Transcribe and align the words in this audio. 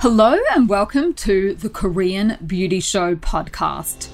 Hello, 0.00 0.38
and 0.54 0.68
welcome 0.68 1.12
to 1.14 1.54
the 1.54 1.68
Korean 1.68 2.38
Beauty 2.46 2.78
Show 2.78 3.16
podcast. 3.16 4.08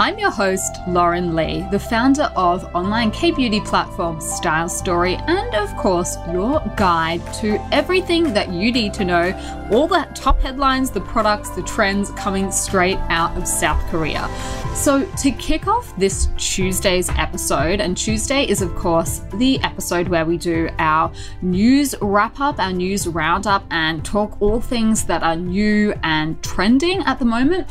I'm 0.00 0.18
your 0.18 0.32
host, 0.32 0.80
Lauren 0.88 1.36
Lee, 1.36 1.64
the 1.70 1.78
founder 1.78 2.24
of 2.34 2.64
online 2.74 3.12
K 3.12 3.30
beauty 3.30 3.60
platform 3.60 4.20
Style 4.20 4.68
Story, 4.68 5.14
and 5.28 5.54
of 5.54 5.72
course, 5.76 6.16
your 6.32 6.60
guide 6.76 7.22
to 7.34 7.64
everything 7.70 8.34
that 8.34 8.52
you 8.52 8.72
need 8.72 8.92
to 8.94 9.04
know 9.04 9.68
all 9.70 9.86
the 9.86 10.04
top 10.12 10.40
headlines, 10.40 10.90
the 10.90 11.00
products, 11.00 11.50
the 11.50 11.62
trends 11.62 12.10
coming 12.12 12.50
straight 12.50 12.98
out 13.08 13.36
of 13.36 13.46
South 13.46 13.80
Korea. 13.88 14.28
So, 14.74 15.04
to 15.04 15.30
kick 15.30 15.68
off 15.68 15.96
this 15.96 16.28
Tuesday's 16.36 17.08
episode, 17.10 17.80
and 17.80 17.96
Tuesday 17.96 18.48
is, 18.48 18.62
of 18.62 18.74
course, 18.74 19.20
the 19.34 19.62
episode 19.62 20.08
where 20.08 20.24
we 20.24 20.38
do 20.38 20.70
our 20.80 21.12
news 21.40 21.94
wrap 22.00 22.40
up, 22.40 22.58
our 22.58 22.72
news 22.72 23.06
roundup, 23.06 23.64
and 23.70 24.04
talk 24.04 24.42
all 24.42 24.60
things 24.60 25.04
that 25.04 25.22
are 25.22 25.36
new 25.36 25.94
and 26.02 26.42
trending 26.42 27.00
at 27.04 27.20
the 27.20 27.24
moment 27.24 27.68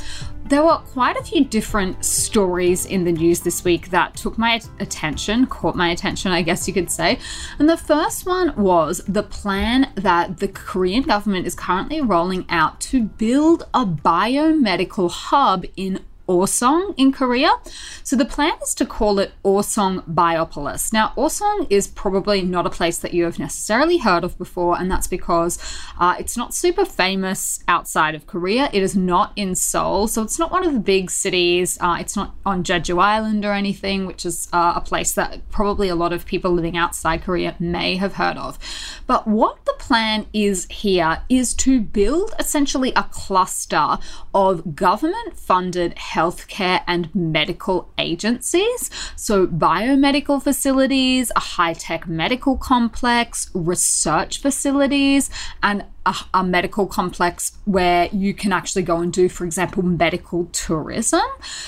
there 0.53 0.63
were 0.63 0.77
quite 0.77 1.17
a 1.17 1.23
few 1.23 1.43
different 1.43 2.05
stories 2.05 2.85
in 2.85 3.05
the 3.05 3.11
news 3.11 3.39
this 3.39 3.63
week 3.63 3.89
that 3.89 4.15
took 4.15 4.37
my 4.37 4.61
attention, 4.79 5.47
caught 5.47 5.75
my 5.75 5.89
attention, 5.89 6.31
I 6.31 6.43
guess 6.43 6.67
you 6.67 6.75
could 6.75 6.91
say. 6.91 7.17
And 7.57 7.67
the 7.67 7.75
first 7.75 8.27
one 8.27 8.55
was 8.55 9.01
the 9.07 9.23
plan 9.23 9.91
that 9.95 10.37
the 10.37 10.47
Korean 10.47 11.01
government 11.01 11.47
is 11.47 11.55
currently 11.55 12.01
rolling 12.01 12.45
out 12.49 12.79
to 12.81 13.01
build 13.01 13.63
a 13.73 13.83
biomedical 13.83 15.09
hub 15.09 15.65
in 15.75 16.01
Osong 16.27 16.93
in 16.97 17.11
Korea. 17.11 17.51
So 18.03 18.15
the 18.15 18.25
plan 18.25 18.53
is 18.61 18.73
to 18.75 18.85
call 18.85 19.19
it 19.19 19.33
Osong 19.43 20.03
Biopolis. 20.09 20.93
Now, 20.93 21.13
Osong 21.17 21.67
is 21.69 21.87
probably 21.87 22.41
not 22.41 22.65
a 22.65 22.69
place 22.69 22.97
that 22.99 23.13
you 23.13 23.25
have 23.25 23.39
necessarily 23.39 23.97
heard 23.97 24.23
of 24.23 24.37
before, 24.37 24.79
and 24.79 24.89
that's 24.89 25.07
because 25.07 25.59
uh, 25.99 26.15
it's 26.17 26.37
not 26.37 26.53
super 26.53 26.85
famous 26.85 27.63
outside 27.67 28.15
of 28.15 28.27
Korea. 28.27 28.69
It 28.71 28.83
is 28.83 28.95
not 28.95 29.33
in 29.35 29.55
Seoul, 29.55 30.07
so 30.07 30.21
it's 30.21 30.39
not 30.39 30.51
one 30.51 30.65
of 30.65 30.73
the 30.73 30.79
big 30.79 31.11
cities. 31.11 31.77
Uh, 31.81 31.97
it's 31.99 32.15
not 32.15 32.35
on 32.45 32.63
Jeju 32.63 33.01
Island 33.01 33.43
or 33.45 33.53
anything, 33.53 34.05
which 34.05 34.25
is 34.25 34.47
uh, 34.53 34.73
a 34.75 34.81
place 34.81 35.13
that 35.13 35.49
probably 35.51 35.89
a 35.89 35.95
lot 35.95 36.13
of 36.13 36.25
people 36.25 36.51
living 36.51 36.77
outside 36.77 37.23
Korea 37.23 37.55
may 37.59 37.97
have 37.97 38.13
heard 38.13 38.37
of. 38.37 38.57
But 39.07 39.27
what 39.27 39.65
the 39.65 39.73
plan 39.77 40.25
is 40.33 40.67
here 40.69 41.21
is 41.29 41.53
to 41.55 41.81
build 41.81 42.33
essentially 42.39 42.93
a 42.95 43.03
cluster 43.03 43.97
of 44.33 44.75
government 44.75 45.37
funded 45.37 45.97
healthcare 46.13 46.81
and 46.87 47.13
medical 47.13 47.89
agencies. 47.97 48.89
So, 49.15 49.47
biomedical 49.47 50.41
facilities, 50.41 51.31
a 51.35 51.39
high 51.39 51.73
tech 51.73 52.07
medical 52.07 52.57
complex, 52.57 53.49
research 53.53 54.39
facilities, 54.41 55.29
and 55.61 55.85
a, 56.05 56.15
a, 56.33 56.43
medical 56.43 56.85
complex 56.85 57.57
where 57.65 58.09
you 58.11 58.33
can 58.33 58.51
actually 58.51 58.83
go 58.83 58.99
and 58.99 59.11
do, 59.11 59.29
for 59.29 59.45
example, 59.45 59.83
medical 59.83 60.45
tourism. 60.45 61.21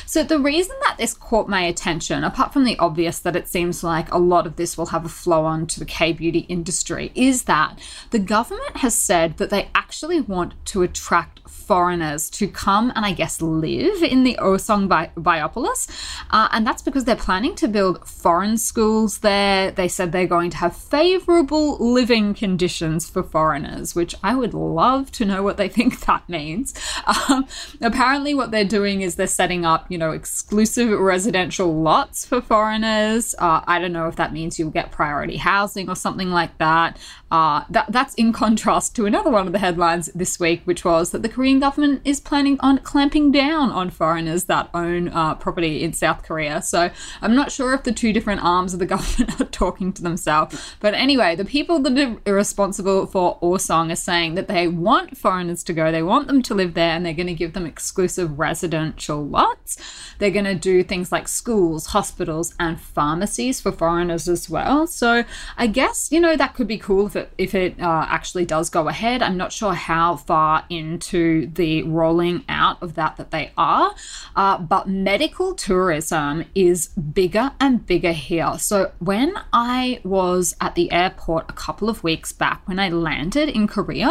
So, 0.06 0.24
the 0.24 0.40
reason 0.40 0.76
that 0.82 0.98
this 0.98 1.14
caught 1.14 1.48
my 1.48 1.62
attention, 1.62 2.24
apart 2.24 2.54
from 2.54 2.66
the 2.66 2.78
obvious 2.78 3.20
that 3.20 3.36
it 3.36 3.48
seems 3.48 3.84
like 3.84 4.12
a 4.12 4.18
lot 4.18 4.46
of 4.46 4.56
this 4.56 4.78
will 4.78 4.88
have 4.88 5.06
a 5.06 5.10
flow 5.10 5.46
on 5.46 5.68
to 5.68 5.80
the 5.80 5.86
K 5.86 6.14
beauty 6.14 6.40
industry, 6.50 7.12
is 7.16 7.44
that 7.44 7.80
the 8.12 8.20
government 8.20 8.78
has 8.78 8.96
said 8.96 9.38
that 9.38 9.50
they 9.50 9.70
actually 9.74 10.22
want 10.22 10.54
to 10.66 10.84
attract 10.84 11.36
foreigners 11.50 12.30
to 12.30 12.48
come 12.48 12.92
and 12.96 13.06
I 13.06 13.12
guess 13.12 13.42
live 13.42 14.04
in 14.04 14.24
the 14.24 14.38
Osong 14.42 14.88
Bi- 14.88 15.12
Biopolis. 15.18 15.90
Uh, 16.30 16.48
and 16.52 16.66
that's 16.66 16.82
because 16.82 17.06
they're 17.06 17.16
planning 17.16 17.56
to 17.56 17.68
build 17.68 18.08
foreign 18.08 18.58
schools 18.58 19.20
there. 19.20 19.72
They 19.72 19.88
said 19.88 20.12
they're 20.12 20.28
going 20.28 20.52
to 20.52 20.58
have 20.58 20.76
favorable 20.76 21.78
living 21.78 22.34
conditions 22.34 23.10
for 23.10 23.24
foreigners, 23.24 23.96
which 23.96 24.16
I 24.26 24.34
would 24.34 24.56
love 24.56 25.12
to 25.14 25.26
know 25.26 25.44
what 25.44 25.58
they 25.58 25.70
think 25.78 26.00
that 26.02 26.28
means. 26.28 26.74
Um, 27.06 27.48
apparently, 27.80 28.34
what 28.34 28.50
they're 28.50 28.66
doing 28.66 29.02
is 29.02 29.16
they're 29.16 29.28
setting 29.28 29.66
up, 29.66 29.86
you 29.90 30.00
know, 30.00 30.12
exclusive 30.12 30.90
residential 31.00 31.72
lots 31.82 32.26
for 32.26 32.42
foreigners. 32.42 33.36
Uh, 33.38 33.62
I 33.68 33.78
don't 33.80 33.94
know 33.94 34.08
if 34.08 34.16
that 34.16 34.34
means 34.34 34.58
you'll 34.58 34.72
get 34.72 34.92
priority 34.92 35.38
housing 35.38 35.90
or 35.90 35.96
something 35.96 36.32
like 36.32 36.58
that. 36.58 36.98
Uh, 37.32 37.66
that 37.70 37.86
that's 37.90 38.14
in 38.16 38.32
contrast 38.32 38.96
to 38.96 39.06
another 39.06 39.30
one 39.30 39.46
of 39.46 39.54
the 39.54 39.60
headlines 39.60 40.10
this 40.16 40.40
week, 40.40 40.62
which 40.66 40.84
was 40.86 41.12
that 41.12 41.22
the 41.22 41.30
Korean 41.30 41.60
government 41.60 42.02
is 42.06 42.20
planning 42.20 42.58
on 42.62 42.80
clamping 42.80 43.32
down 43.32 43.72
on 43.72 43.90
foreigners 43.90 44.46
that 44.46 44.70
own 44.74 45.10
uh, 45.10 45.36
property 45.36 45.84
in 45.84 45.94
South 45.94 46.24
Korea. 46.24 46.62
So 46.62 46.90
I'm 47.22 47.36
not 47.36 47.52
sure 47.52 47.74
if 47.74 47.84
the 47.84 47.92
two 47.92 48.14
different 48.14 48.44
arms 48.44 48.74
of 48.74 48.80
the 48.80 48.86
government 48.96 49.40
are 49.40 49.46
talking 49.46 49.94
to 49.94 50.02
themselves. 50.02 50.76
But 50.80 50.94
anyway, 50.94 51.36
the 51.36 51.46
people 51.46 51.80
that 51.80 52.20
are 52.26 52.34
responsible 52.34 53.06
for 53.06 53.38
Osong 53.40 53.92
are 53.92 53.96
saying 53.98 54.15
that 54.16 54.48
they 54.48 54.68
want 54.68 55.18
foreigners 55.18 55.64
to 55.64 55.74
go, 55.74 55.92
they 55.92 56.04
want 56.04 56.28
them 56.28 56.42
to 56.44 56.54
live 56.54 56.74
there, 56.74 56.92
and 56.92 57.06
they're 57.06 57.14
going 57.14 57.28
to 57.28 57.34
give 57.34 57.54
them 57.54 57.66
exclusive 57.66 58.40
residential 58.40 59.26
lots. 59.26 59.78
They're 60.20 60.32
going 60.32 60.46
to 60.46 60.56
do 60.56 60.84
things 60.84 61.12
like 61.12 61.28
schools, 61.28 61.88
hospitals, 61.88 62.56
and 62.60 62.80
pharmacies 62.80 63.60
for 63.60 63.72
foreigners 63.72 64.30
as 64.30 64.50
well. 64.50 64.88
So 64.88 65.26
I 65.58 65.68
guess 65.68 66.12
you 66.12 66.20
know 66.20 66.36
that 66.36 66.54
could 66.54 66.68
be 66.68 66.78
cool 66.78 67.08
if 67.08 67.16
it 67.16 67.32
if 67.38 67.54
it 67.54 67.80
uh, 67.80 68.06
actually 68.08 68.46
does 68.46 68.70
go 68.70 68.88
ahead. 68.88 69.22
I'm 69.22 69.38
not 69.38 69.52
sure 69.52 69.74
how 69.74 70.16
far 70.16 70.66
into 70.70 71.48
the 71.48 71.84
rolling 71.84 72.46
out 72.48 72.82
of 72.82 72.96
that 72.96 73.18
that 73.18 73.32
they 73.32 73.52
are, 73.58 73.94
uh, 74.36 74.58
but 74.58 74.88
medical 74.88 75.54
tourism 75.54 76.46
is 76.56 76.88
bigger 76.88 77.52
and 77.60 77.86
bigger 77.86 78.14
here. 78.14 78.58
So 78.58 78.92
when 79.00 79.34
I 79.52 80.00
was 80.04 80.56
at 80.62 80.76
the 80.76 80.92
airport 80.92 81.50
a 81.50 81.54
couple 81.54 81.90
of 81.90 82.04
weeks 82.04 82.32
back 82.32 82.68
when 82.68 82.80
I 82.80 82.90
landed 82.90 83.50
in 83.50 83.68
Korea, 83.68 84.05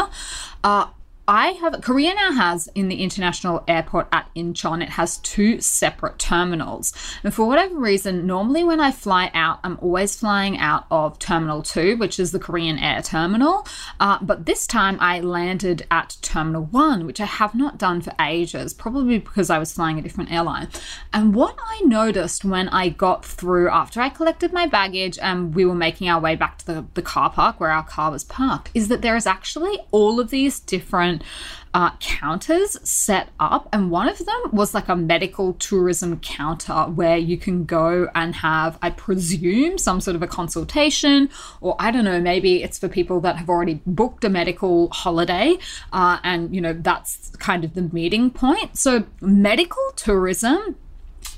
uh, 0.65 0.87
I 1.27 1.53
have 1.53 1.81
Korea 1.81 2.15
now 2.15 2.33
has 2.33 2.69
in 2.75 2.89
the 2.89 3.03
international 3.03 3.65
airport 3.67 4.09
at 4.13 4.29
Incheon, 4.37 4.83
it 4.83 4.91
has 4.91 5.17
two 5.19 5.59
separate 5.59 6.19
terminals. 6.19 6.93
And 7.23 7.33
for 7.33 7.49
whatever 7.49 7.77
reason, 7.77 8.27
normally 8.27 8.63
when 8.63 8.79
I 8.79 8.93
fly 8.93 9.31
out, 9.33 9.59
I'm 9.65 9.79
always 9.81 10.17
flying 10.17 10.59
out 10.59 10.85
of 10.91 11.19
Terminal 11.19 11.63
2, 11.63 11.97
which 11.97 12.21
is 12.21 12.33
the 12.33 12.39
Korean 12.39 12.79
Air 12.79 13.01
Terminal. 13.01 13.67
Uh, 13.99 14.19
but 14.21 14.45
this 14.45 14.67
time 14.67 14.99
I 15.01 15.21
landed 15.21 15.87
at 15.91 16.19
Terminal 16.21 16.65
1, 16.65 17.07
which 17.07 17.21
I 17.23 17.27
have 17.27 17.55
not 17.55 17.79
done 17.79 18.03
for 18.03 18.13
ages, 18.21 18.75
probably 18.75 19.19
because 19.19 19.49
I 19.49 19.59
was 19.59 19.73
flying 19.73 19.99
a 19.99 20.03
different 20.03 20.31
airline. 20.31 20.69
And 21.15 21.35
what 21.35 21.57
I 21.67 21.81
noticed 21.87 22.45
when 22.45 22.69
I 22.69 22.91
got 22.91 23.25
through 23.25 23.71
after 23.71 23.99
I 23.99 24.11
collected 24.11 24.53
my 24.53 24.67
baggage 24.67 25.19
and 25.23 25.55
we 25.55 25.65
were 25.65 25.75
making 25.75 26.07
our 26.11 26.21
way 26.21 26.37
back 26.37 26.59
to 26.59 26.67
the, 26.67 26.85
the 26.93 27.03
car 27.03 27.31
park 27.31 27.61
where 27.61 27.71
our 27.71 27.83
car 27.83 28.11
was 28.11 28.25
parked 28.25 28.71
is 28.75 28.89
that 28.89 29.01
there 29.01 29.17
is 29.17 29.27
actually 29.27 29.79
all 29.91 30.21
of 30.21 30.29
these 30.29 30.61
different 30.61 31.14
different 31.19 31.31
uh, 31.75 31.91
counters 31.99 32.79
set 32.89 33.31
up, 33.41 33.69
and 33.73 33.91
one 33.91 34.09
of 34.09 34.19
them 34.19 34.43
was 34.53 34.75
like 34.75 34.89
a 34.89 34.95
medical 34.95 35.55
tourism 35.55 36.21
counter 36.21 36.85
where 36.85 37.17
you 37.17 37.37
can 37.37 37.65
go 37.65 38.09
and 38.15 38.37
have, 38.37 38.79
I 38.81 38.91
presume, 38.91 39.79
some 39.79 40.01
sort 40.01 40.15
of 40.15 40.23
a 40.23 40.29
consultation, 40.29 41.29
or 41.61 41.75
I 41.81 41.91
don't 41.91 42.05
know, 42.05 42.21
maybe 42.21 42.63
it's 42.63 42.79
for 42.79 42.89
people 42.89 43.21
that 43.23 43.37
have 43.37 43.49
already 43.49 43.81
booked 43.87 44.25
a 44.25 44.29
medical 44.29 44.89
holiday, 44.91 45.59
uh, 45.93 46.19
and 46.23 46.55
you 46.55 46.61
know 46.61 46.75
that's 46.75 47.31
kind 47.39 47.65
of 47.65 47.75
the 47.75 47.83
meeting 47.93 48.31
point. 48.31 48.79
So 48.79 49.05
medical 49.21 49.83
tourism 49.97 50.77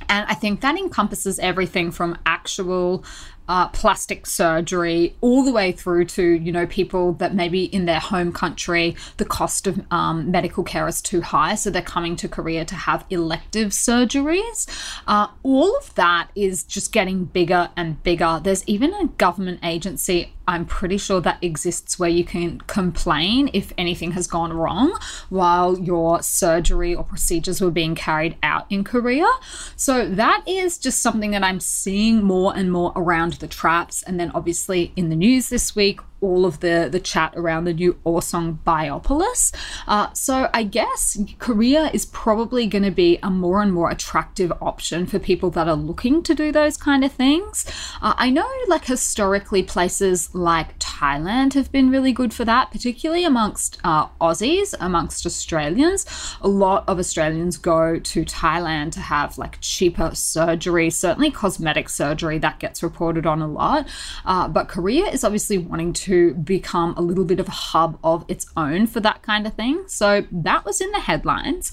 and 0.09 0.27
I 0.29 0.35
think 0.35 0.61
that 0.61 0.77
encompasses 0.77 1.39
everything 1.39 1.91
from 1.91 2.19
actual 2.27 3.05
uh, 3.49 3.69
plastic 3.69 4.27
surgery, 4.27 5.17
all 5.21 5.45
the 5.45 5.53
way 5.53 5.73
through 5.73 6.05
to 6.07 6.23
you 6.23 6.53
know 6.53 6.67
people 6.67 7.12
that 7.15 7.34
maybe 7.34 7.65
in 7.65 7.87
their 7.87 8.01
home 8.01 8.33
country 8.33 8.97
the 9.17 9.25
cost 9.25 9.67
of 9.67 9.81
um, 9.91 10.31
medical 10.31 10.65
care 10.65 10.87
is 10.87 11.01
too 11.01 11.21
high, 11.21 11.55
so 11.55 11.71
they're 11.71 11.83
coming 11.83 12.17
to 12.17 12.29
Korea 12.29 12.65
to 12.65 12.75
have 12.75 13.05
elective 13.11 13.71
surgeries. 13.71 14.69
Uh, 15.07 15.29
all 15.43 15.77
of 15.77 15.95
that 15.95 16.31
is 16.34 16.62
just 16.62 16.93
getting 16.93 17.25
bigger 17.25 17.71
and 17.77 18.03
bigger. 18.03 18.41
There's 18.43 18.67
even 18.67 18.93
a 18.95 19.07
government 19.07 19.61
agency 19.63 20.33
I'm 20.49 20.65
pretty 20.65 20.97
sure 20.97 21.21
that 21.23 21.43
exists 21.43 21.99
where 21.99 22.09
you 22.09 22.25
can 22.25 22.61
complain 22.63 23.51
if 23.53 23.73
anything 23.77 24.13
has 24.13 24.28
gone 24.28 24.53
wrong 24.53 24.97
while 25.28 25.77
your 25.78 26.22
surgery 26.22 26.95
or 26.95 27.03
procedures 27.03 27.60
were 27.60 27.72
being 27.72 27.97
carried 27.97 28.37
out 28.45 28.66
in 28.71 28.84
Korea. 28.84 29.27
So 29.75 30.09
that 30.09 30.45
is 30.47 30.78
just 30.78 31.03
something 31.03 31.33
that 31.33 31.43
I'm 31.43 31.59
seeing 31.59 32.22
more 32.22 32.57
and 32.57 32.71
more 32.71 32.93
around 32.95 33.35
the 33.38 33.48
traps. 33.48 34.03
And 34.03 34.18
then 34.18 34.30
obviously 34.34 34.92
in 34.97 35.09
the 35.09 35.16
news 35.16 35.48
this 35.48 35.74
week, 35.77 36.00
all 36.27 36.45
of 36.45 36.61
the 36.61 36.89
the 36.91 37.01
chat 37.01 37.33
around 37.37 37.65
the 37.65 37.73
new 37.73 37.95
Osong 38.05 38.59
Biopolis. 38.67 39.55
Uh, 39.87 40.13
so 40.13 40.51
I 40.53 40.65
guess 40.65 41.17
Korea 41.39 41.91
is 41.93 42.05
probably 42.07 42.67
going 42.67 42.83
to 42.84 42.91
be 42.91 43.19
a 43.23 43.31
more 43.31 43.63
and 43.63 43.73
more 43.73 43.91
attractive 43.91 44.53
option 44.61 45.07
for 45.07 45.19
people 45.19 45.51
that 45.51 45.69
are 45.69 45.77
looking 45.91 46.23
to 46.25 46.34
do 46.34 46.51
those 46.51 46.77
kind 46.77 47.05
of 47.05 47.13
things. 47.13 47.65
Uh, 48.03 48.15
I 48.17 48.31
know, 48.31 48.51
like 48.67 48.87
historically, 48.87 49.63
places 49.63 50.34
like 50.34 50.78
Thailand 50.78 51.55
have 51.55 51.71
been 51.71 51.91
really 51.91 52.13
good 52.13 52.33
for 52.34 52.45
that, 52.45 52.71
particularly 52.71 53.25
amongst 53.25 53.79
uh, 53.84 54.09
Aussies, 54.21 54.75
amongst 54.81 55.27
Australians. 55.27 56.07
A 56.41 56.49
lot 56.49 56.84
of 56.89 56.99
Australians 56.99 57.57
go 57.57 57.99
to 57.99 58.25
Thailand 58.25 58.93
to 58.93 59.01
have 59.01 59.39
like 59.39 59.59
cheaper 59.61 60.11
surgery, 60.15 60.91
certainly 60.91 61.31
cosmetic 61.31 61.89
surgery 61.89 62.39
that 62.39 62.59
gets 62.59 62.83
reported 62.83 63.27
on 63.27 63.41
a 63.41 63.47
lot. 63.47 63.87
Uh, 64.25 64.49
but 64.49 64.69
Korea 64.69 65.07
is 65.07 65.22
obviously 65.22 65.59
wanting 65.59 65.93
to 65.93 66.16
become 66.34 66.95
a 66.97 67.01
little 67.01 67.24
bit 67.24 67.41
of 67.41 67.48
a 67.48 67.53
hub 67.53 67.98
of 68.03 68.24
its 68.28 68.47
own 68.57 68.86
for 68.86 69.01
that 69.01 69.22
kind 69.22 69.47
of 69.47 69.54
thing. 69.54 69.84
So 69.86 70.24
that 70.30 70.65
was 70.65 70.80
in 70.80 70.91
the 70.92 71.01
headlines. 71.01 71.72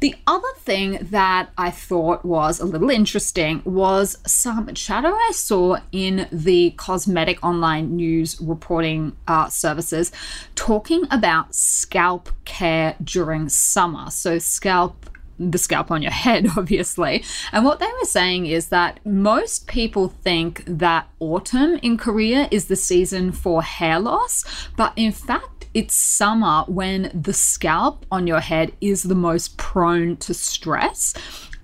The 0.00 0.14
other 0.26 0.48
thing 0.58 0.98
that 1.10 1.50
I 1.56 1.70
thought 1.70 2.24
was 2.24 2.60
a 2.60 2.66
little 2.66 2.90
interesting 2.90 3.62
was 3.64 4.18
some 4.26 4.72
chatter 4.74 5.12
I 5.12 5.30
saw 5.32 5.78
in 5.90 6.28
the 6.30 6.72
cosmetic 6.76 7.42
online 7.42 7.96
news 7.96 8.38
reporting 8.40 9.16
uh, 9.26 9.48
services 9.48 10.12
talking 10.54 11.04
about 11.10 11.54
scalp 11.54 12.28
care 12.44 12.96
during 13.02 13.48
summer. 13.48 14.10
So, 14.10 14.38
scalp 14.38 15.06
the 15.38 15.58
scalp 15.58 15.90
on 15.90 16.02
your 16.02 16.12
head, 16.12 16.46
obviously. 16.56 17.24
And 17.52 17.64
what 17.64 17.78
they 17.78 17.86
were 17.86 18.06
saying 18.06 18.46
is 18.46 18.68
that 18.68 19.04
most 19.04 19.66
people 19.66 20.08
think 20.08 20.62
that 20.66 21.08
autumn 21.20 21.78
in 21.82 21.96
Korea 21.96 22.48
is 22.50 22.66
the 22.66 22.76
season 22.76 23.32
for 23.32 23.62
hair 23.62 23.98
loss, 23.98 24.44
but 24.76 24.92
in 24.96 25.12
fact, 25.12 25.66
it's 25.74 25.94
summer 25.94 26.64
when 26.68 27.10
the 27.12 27.34
scalp 27.34 28.06
on 28.10 28.26
your 28.26 28.40
head 28.40 28.72
is 28.80 29.02
the 29.02 29.14
most 29.14 29.58
prone 29.58 30.16
to 30.16 30.32
stress. 30.32 31.12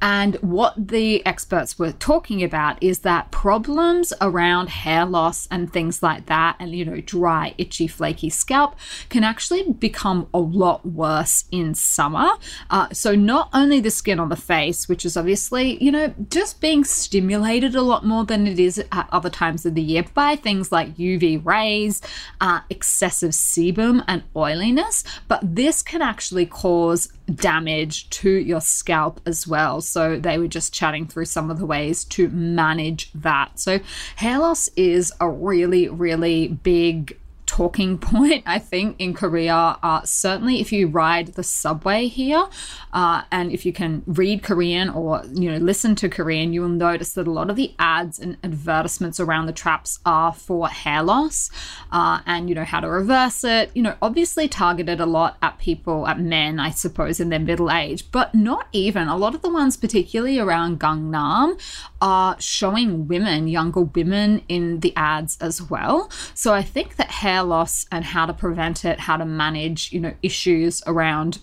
And 0.03 0.35
what 0.37 0.89
the 0.89 1.25
experts 1.25 1.79
were 1.79 1.93
talking 1.93 2.43
about 2.43 2.83
is 2.83 2.99
that 3.01 3.31
problems 3.31 4.13
around 4.21 4.69
hair 4.69 5.07
loss 5.07 5.47
and 5.49 5.73
things 5.73 6.03
like 6.03 6.27
that, 6.27 6.57
and 6.59 6.75
you 6.75 6.85
know, 6.85 7.01
dry, 7.01 7.55
itchy, 7.57 7.87
flaky 7.87 8.29
scalp 8.29 8.75
can 9.09 9.23
actually 9.23 9.73
become 9.73 10.29
a 10.35 10.41
lot 10.41 10.85
worse 10.85 11.45
in 11.53 11.77
summer. 11.77 12.33
Uh, 12.69 12.89
so, 12.93 13.15
not 13.15 13.49
only 13.55 13.79
the 13.79 13.93
skin 13.93 14.19
on 14.19 14.29
the 14.29 14.37
face, 14.37 14.89
which 14.89 15.07
is 15.07 15.17
obviously, 15.17 15.83
you 15.83 15.93
know, 15.93 16.13
just 16.29 16.61
being 16.61 16.83
stimulated 16.83 17.77
a 17.77 17.83
lot 17.83 18.05
more 18.05 18.25
than 18.25 18.49
it 18.49 18.59
is 18.59 18.79
at 18.91 19.09
other 19.13 19.31
times 19.31 19.65
of 19.65 19.77
the 19.77 19.83
year 19.83 20.05
by 20.15 20.35
things 20.35 20.73
like 20.73 20.97
UV 20.97 21.45
rays, 21.45 22.03
uh, 22.41 22.59
excessive 22.69 23.31
sebum, 23.31 24.05
and 24.09 24.25
oiliness, 24.35 25.05
but 25.29 25.41
this 25.43 25.81
can 25.81 26.03
actually 26.03 26.47
cause 26.47 27.13
damage 27.33 28.11
to 28.11 28.31
your 28.31 28.61
scalp 28.61 29.21
as 29.25 29.47
well. 29.47 29.81
So 29.93 30.19
they 30.19 30.39
were 30.39 30.49
just 30.49 30.73
chatting 30.73 31.07
through 31.07 31.27
some 31.27 31.51
of 31.51 31.59
the 31.59 31.67
ways 31.67 32.05
to 32.05 32.29
manage 32.29 33.13
that. 33.13 33.59
So 33.59 33.81
hair 34.17 34.39
loss 34.39 34.69
is 34.77 35.13
a 35.21 35.29
really, 35.29 35.89
really 35.89 36.49
big 36.49 37.19
talking 37.53 37.99
point, 38.13 38.43
I 38.47 38.59
think, 38.59 38.97
in 38.99 39.13
Korea. 39.13 39.79
Uh, 39.83 40.01
certainly, 40.05 40.61
if 40.61 40.73
you 40.73 40.89
ride 40.89 41.29
the 41.29 41.43
subway 41.43 42.07
here, 42.07 42.49
uh, 42.93 43.23
and 43.31 43.53
if 43.53 43.67
you 43.67 43.73
can 43.73 44.03
read 44.07 44.43
Korean 44.43 44.89
or 44.89 45.23
you 45.33 45.51
know 45.53 45.59
listen 45.59 45.95
to 45.97 46.09
Korean, 46.09 46.53
you 46.53 46.63
will 46.63 46.69
notice 46.69 47.13
that 47.13 47.27
a 47.27 47.31
lot 47.31 47.51
of 47.51 47.57
the 47.57 47.75
ads 47.79 48.19
and 48.19 48.39
advertisements 48.43 49.21
around 49.21 49.47
the 49.47 49.53
traps 49.53 49.99
are 50.07 50.33
for 50.33 50.69
hair 50.69 51.03
loss, 51.03 51.51
uh, 51.93 52.21
and 52.27 52.49
you 52.49 52.55
know 52.55 52.65
how 52.65 52.81
to 52.81 52.89
reverse 52.89 53.45
it. 53.45 53.71
You 53.75 53.83
know, 53.83 53.97
obviously 54.01 54.49
targeted 54.49 54.99
a 54.99 55.07
lot 55.07 55.37
at 55.43 55.59
people, 55.59 56.07
at 56.09 56.19
men, 56.19 56.59
I 56.59 56.71
suppose, 56.71 57.21
in 57.21 57.29
their 57.29 57.39
middle 57.39 57.71
age, 57.71 58.11
but 58.11 58.35
not 58.35 58.67
even 58.73 59.09
a 59.09 59.17
lot 59.17 59.35
of 59.35 59.43
the 59.43 59.51
ones, 59.51 59.77
particularly 59.77 60.39
around 60.39 60.81
Gangnam, 60.81 61.61
are 62.01 62.41
showing 62.41 63.07
women, 63.07 63.47
younger 63.47 63.83
women, 63.83 64.43
in 64.49 64.81
the 64.81 64.95
ads 64.97 65.37
as 65.41 65.61
well. 65.61 66.11
So 66.35 66.55
I 66.55 66.63
think 66.63 66.97
that 66.97 67.11
hair 67.11 67.42
hair 67.43 67.49
loss 67.49 67.87
and 67.91 68.05
how 68.05 68.27
to 68.27 68.33
prevent 68.33 68.85
it, 68.85 69.01
how 69.01 69.17
to 69.17 69.25
manage, 69.25 69.93
you 69.93 70.01
know, 70.01 70.15
issues 70.23 70.83
around 70.87 71.39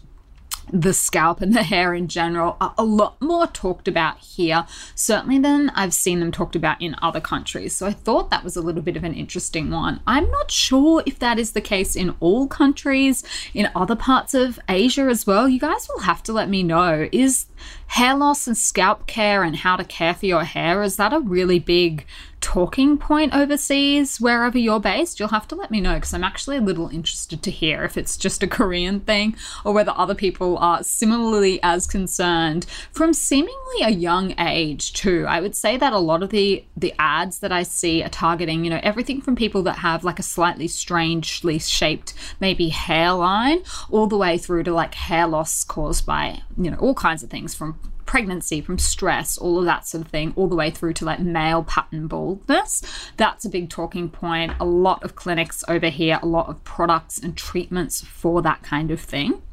the 0.71 0.93
scalp 0.93 1.41
and 1.41 1.55
the 1.55 1.63
hair 1.63 1.95
in 1.95 2.07
general 2.07 2.55
are 2.61 2.75
a 2.77 2.83
lot 2.83 3.19
more 3.19 3.47
talked 3.47 3.87
about 3.87 4.19
here, 4.19 4.67
certainly 4.93 5.39
than 5.39 5.71
I've 5.71 5.95
seen 5.95 6.19
them 6.19 6.31
talked 6.31 6.55
about 6.55 6.79
in 6.79 6.95
other 7.01 7.19
countries. 7.19 7.75
So 7.75 7.87
I 7.87 7.91
thought 7.91 8.29
that 8.29 8.43
was 8.43 8.55
a 8.55 8.61
little 8.61 8.83
bit 8.83 8.95
of 8.95 9.03
an 9.03 9.15
interesting 9.15 9.71
one. 9.71 9.99
I'm 10.05 10.29
not 10.29 10.51
sure 10.51 11.01
if 11.07 11.17
that 11.19 11.39
is 11.39 11.53
the 11.53 11.61
case 11.61 11.95
in 11.95 12.15
all 12.19 12.47
countries, 12.47 13.23
in 13.55 13.71
other 13.75 13.95
parts 13.95 14.35
of 14.35 14.59
Asia 14.69 15.07
as 15.09 15.25
well. 15.25 15.49
You 15.49 15.59
guys 15.59 15.89
will 15.89 16.03
have 16.03 16.21
to 16.23 16.33
let 16.33 16.49
me 16.49 16.61
know. 16.61 17.09
Is 17.11 17.47
hair 17.87 18.15
loss 18.15 18.45
and 18.45 18.55
scalp 18.55 19.07
care 19.07 19.41
and 19.41 19.55
how 19.55 19.75
to 19.75 19.83
care 19.83 20.13
for 20.13 20.27
your 20.27 20.43
hair, 20.43 20.83
is 20.83 20.97
that 20.97 21.13
a 21.13 21.19
really 21.19 21.57
big 21.57 22.05
talking 22.41 22.97
point 22.97 23.33
overseas, 23.33 24.19
wherever 24.19 24.57
you're 24.57 24.79
based, 24.79 25.19
you'll 25.19 25.29
have 25.29 25.47
to 25.49 25.55
let 25.55 25.71
me 25.71 25.81
know 25.81 25.95
because 25.95 26.13
I'm 26.13 26.23
actually 26.23 26.57
a 26.57 26.61
little 26.61 26.89
interested 26.89 27.43
to 27.43 27.51
hear 27.51 27.83
if 27.83 27.97
it's 27.97 28.17
just 28.17 28.43
a 28.43 28.47
Korean 28.47 28.99
thing 29.01 29.35
or 29.65 29.73
whether 29.73 29.93
other 29.95 30.15
people 30.15 30.57
are 30.57 30.83
similarly 30.83 31.59
as 31.63 31.87
concerned 31.87 32.65
from 32.91 33.13
seemingly 33.13 33.81
a 33.81 33.89
young 33.89 34.33
age 34.39 34.93
too. 34.93 35.25
I 35.27 35.41
would 35.41 35.55
say 35.55 35.77
that 35.77 35.93
a 35.93 35.99
lot 35.99 36.23
of 36.23 36.29
the 36.29 36.63
the 36.75 36.93
ads 36.97 37.39
that 37.39 37.51
I 37.51 37.63
see 37.63 38.03
are 38.03 38.09
targeting, 38.09 38.63
you 38.63 38.69
know, 38.69 38.79
everything 38.83 39.21
from 39.21 39.35
people 39.35 39.63
that 39.63 39.79
have 39.79 40.03
like 40.03 40.19
a 40.19 40.23
slightly 40.23 40.67
strangely 40.67 41.59
shaped 41.59 42.13
maybe 42.39 42.69
hairline 42.69 43.63
all 43.89 44.07
the 44.07 44.17
way 44.17 44.37
through 44.37 44.63
to 44.63 44.73
like 44.73 44.93
hair 44.95 45.27
loss 45.27 45.63
caused 45.63 46.05
by, 46.05 46.41
you 46.57 46.71
know, 46.71 46.77
all 46.77 46.93
kinds 46.93 47.23
of 47.23 47.29
things 47.29 47.53
from 47.53 47.79
pregnancy, 48.09 48.59
from 48.59 48.79
stress, 48.79 49.37
all 49.37 49.59
of 49.59 49.65
that 49.65 49.85
sort 49.85 50.03
of 50.03 50.07
thing, 50.07 50.33
all 50.35 50.47
the 50.47 50.55
way 50.55 50.71
through 50.71 50.91
to 50.91 51.05
like 51.05 51.19
male 51.19 51.63
pattern 51.63 52.07
baldness. 52.07 52.81
That's 53.17 53.45
a 53.45 53.49
big 53.49 53.69
talking 53.69 54.09
point. 54.09 54.53
A 54.59 54.65
lot 54.65 55.03
of 55.03 55.15
clinics 55.15 55.63
over 55.67 55.89
here, 55.89 56.17
a 56.23 56.25
lot 56.25 56.49
of 56.49 56.63
products 56.63 57.19
and 57.19 57.37
treatments 57.37 58.01
for 58.01 58.41
that 58.41 58.63
kind 58.63 58.89
of 58.89 58.99
thing. 58.99 59.43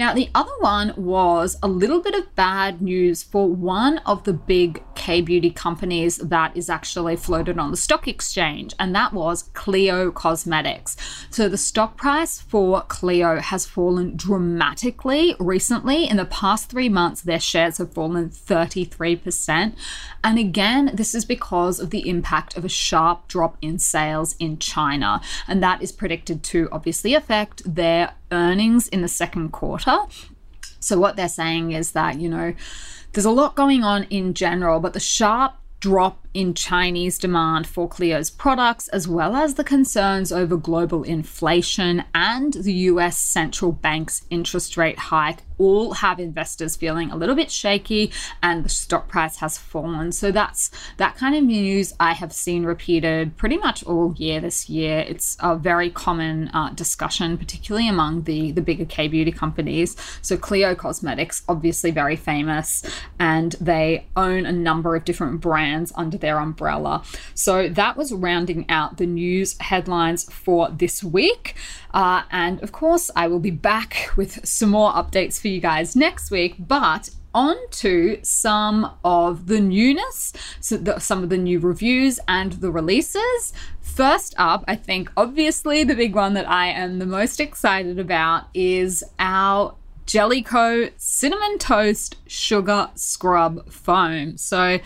Now, 0.00 0.14
the 0.14 0.30
other 0.34 0.56
one 0.60 0.94
was 0.96 1.58
a 1.62 1.68
little 1.68 2.00
bit 2.00 2.14
of 2.14 2.34
bad 2.34 2.80
news 2.80 3.22
for 3.22 3.46
one 3.46 3.98
of 4.06 4.24
the 4.24 4.32
big 4.32 4.82
K 4.94 5.20
beauty 5.20 5.50
companies 5.50 6.16
that 6.16 6.56
is 6.56 6.70
actually 6.70 7.16
floated 7.16 7.58
on 7.58 7.70
the 7.70 7.76
stock 7.76 8.08
exchange, 8.08 8.72
and 8.78 8.94
that 8.94 9.12
was 9.12 9.50
Clio 9.52 10.10
Cosmetics. 10.10 10.96
So, 11.28 11.50
the 11.50 11.58
stock 11.58 11.98
price 11.98 12.40
for 12.40 12.80
Clio 12.88 13.40
has 13.40 13.66
fallen 13.66 14.16
dramatically 14.16 15.36
recently. 15.38 16.08
In 16.08 16.16
the 16.16 16.24
past 16.24 16.70
three 16.70 16.88
months, 16.88 17.20
their 17.20 17.38
shares 17.38 17.76
have 17.76 17.92
fallen 17.92 18.30
33%. 18.30 19.74
And 20.24 20.38
again, 20.38 20.92
this 20.94 21.14
is 21.14 21.26
because 21.26 21.78
of 21.78 21.90
the 21.90 22.08
impact 22.08 22.56
of 22.56 22.64
a 22.64 22.70
sharp 22.70 23.28
drop 23.28 23.58
in 23.60 23.78
sales 23.78 24.34
in 24.38 24.56
China, 24.56 25.20
and 25.46 25.62
that 25.62 25.82
is 25.82 25.92
predicted 25.92 26.42
to 26.44 26.70
obviously 26.72 27.12
affect 27.12 27.62
their 27.74 28.14
earnings 28.32 28.88
in 28.88 29.02
the 29.02 29.08
second 29.08 29.50
quarter. 29.50 29.98
So, 30.80 30.98
what 30.98 31.16
they're 31.16 31.28
saying 31.28 31.72
is 31.72 31.92
that, 31.92 32.20
you 32.20 32.28
know, 32.28 32.54
there's 33.12 33.24
a 33.24 33.30
lot 33.30 33.56
going 33.56 33.84
on 33.84 34.04
in 34.04 34.34
general, 34.34 34.80
but 34.80 34.92
the 34.92 35.00
sharp 35.00 35.54
drop 35.80 36.19
in 36.32 36.54
Chinese 36.54 37.18
demand 37.18 37.66
for 37.66 37.88
Clio's 37.88 38.30
products, 38.30 38.88
as 38.88 39.08
well 39.08 39.34
as 39.34 39.54
the 39.54 39.64
concerns 39.64 40.30
over 40.30 40.56
global 40.56 41.02
inflation 41.02 42.04
and 42.14 42.52
the 42.54 42.72
US 42.72 43.18
central 43.18 43.72
bank's 43.72 44.22
interest 44.30 44.76
rate 44.76 44.98
hike, 44.98 45.42
all 45.60 45.92
have 45.92 46.18
investors 46.18 46.74
feeling 46.74 47.10
a 47.10 47.16
little 47.16 47.34
bit 47.34 47.50
shaky 47.50 48.10
and 48.42 48.64
the 48.64 48.68
stock 48.68 49.08
price 49.08 49.36
has 49.36 49.58
fallen. 49.58 50.10
So 50.10 50.32
that's 50.32 50.70
that 50.96 51.16
kind 51.16 51.34
of 51.34 51.44
news 51.44 51.92
I 52.00 52.14
have 52.14 52.32
seen 52.32 52.64
repeated 52.64 53.36
pretty 53.36 53.58
much 53.58 53.84
all 53.84 54.14
year 54.16 54.40
this 54.40 54.70
year. 54.70 55.00
It's 55.00 55.36
a 55.40 55.56
very 55.56 55.90
common 55.90 56.48
uh, 56.48 56.70
discussion, 56.70 57.36
particularly 57.36 57.88
among 57.88 58.22
the, 58.22 58.52
the 58.52 58.62
bigger 58.62 58.86
K 58.86 59.06
beauty 59.06 59.32
companies. 59.32 59.96
So 60.22 60.36
Clio 60.38 60.74
Cosmetics, 60.74 61.42
obviously 61.48 61.90
very 61.90 62.16
famous, 62.16 62.82
and 63.18 63.52
they 63.60 64.06
own 64.16 64.46
a 64.46 64.52
number 64.52 64.96
of 64.96 65.04
different 65.04 65.40
brands 65.42 65.92
under 65.94 66.16
their 66.20 66.38
umbrella. 66.38 67.02
So 67.34 67.68
that 67.68 67.96
was 67.96 68.12
rounding 68.12 68.66
out 68.68 68.96
the 68.96 69.06
news 69.06 69.56
headlines 69.58 70.32
for 70.32 70.70
this 70.70 71.02
week. 71.02 71.54
Uh, 71.92 72.22
and 72.30 72.62
of 72.62 72.72
course, 72.72 73.10
I 73.16 73.28
will 73.28 73.40
be 73.40 73.50
back 73.50 74.10
with 74.16 74.46
some 74.46 74.70
more 74.70 74.92
updates 74.92 75.40
for 75.40 75.48
you 75.48 75.60
guys 75.60 75.96
next 75.96 76.30
week. 76.30 76.56
But 76.58 77.10
on 77.34 77.56
to 77.70 78.18
some 78.22 78.90
of 79.04 79.46
the 79.46 79.60
newness, 79.60 80.32
so 80.60 80.76
the, 80.76 80.98
some 80.98 81.22
of 81.22 81.28
the 81.28 81.38
new 81.38 81.60
reviews 81.60 82.18
and 82.26 82.52
the 82.54 82.70
releases. 82.70 83.52
First 83.80 84.34
up, 84.36 84.64
I 84.66 84.76
think 84.76 85.10
obviously 85.16 85.84
the 85.84 85.94
big 85.94 86.14
one 86.14 86.34
that 86.34 86.48
I 86.48 86.68
am 86.68 86.98
the 86.98 87.06
most 87.06 87.40
excited 87.40 87.98
about 87.98 88.46
is 88.54 89.04
our 89.18 89.74
Jelly 90.06 90.42
Ko 90.42 90.88
Cinnamon 90.96 91.58
Toast 91.58 92.16
Sugar 92.26 92.90
Scrub 92.96 93.70
Foam. 93.70 94.36
So, 94.36 94.80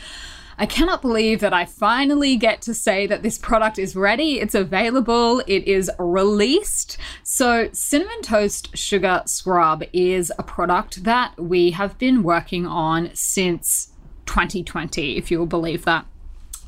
I 0.58 0.66
cannot 0.66 1.02
believe 1.02 1.40
that 1.40 1.52
I 1.52 1.64
finally 1.64 2.36
get 2.36 2.62
to 2.62 2.74
say 2.74 3.06
that 3.06 3.22
this 3.22 3.38
product 3.38 3.78
is 3.78 3.96
ready, 3.96 4.40
it's 4.40 4.54
available, 4.54 5.40
it 5.46 5.66
is 5.66 5.90
released. 5.98 6.96
So, 7.22 7.68
Cinnamon 7.72 8.22
Toast 8.22 8.76
Sugar 8.76 9.22
Scrub 9.26 9.82
is 9.92 10.32
a 10.38 10.42
product 10.42 11.04
that 11.04 11.38
we 11.40 11.72
have 11.72 11.98
been 11.98 12.22
working 12.22 12.66
on 12.66 13.10
since 13.14 13.92
2020, 14.26 15.16
if 15.16 15.30
you'll 15.30 15.46
believe 15.46 15.84
that. 15.84 16.06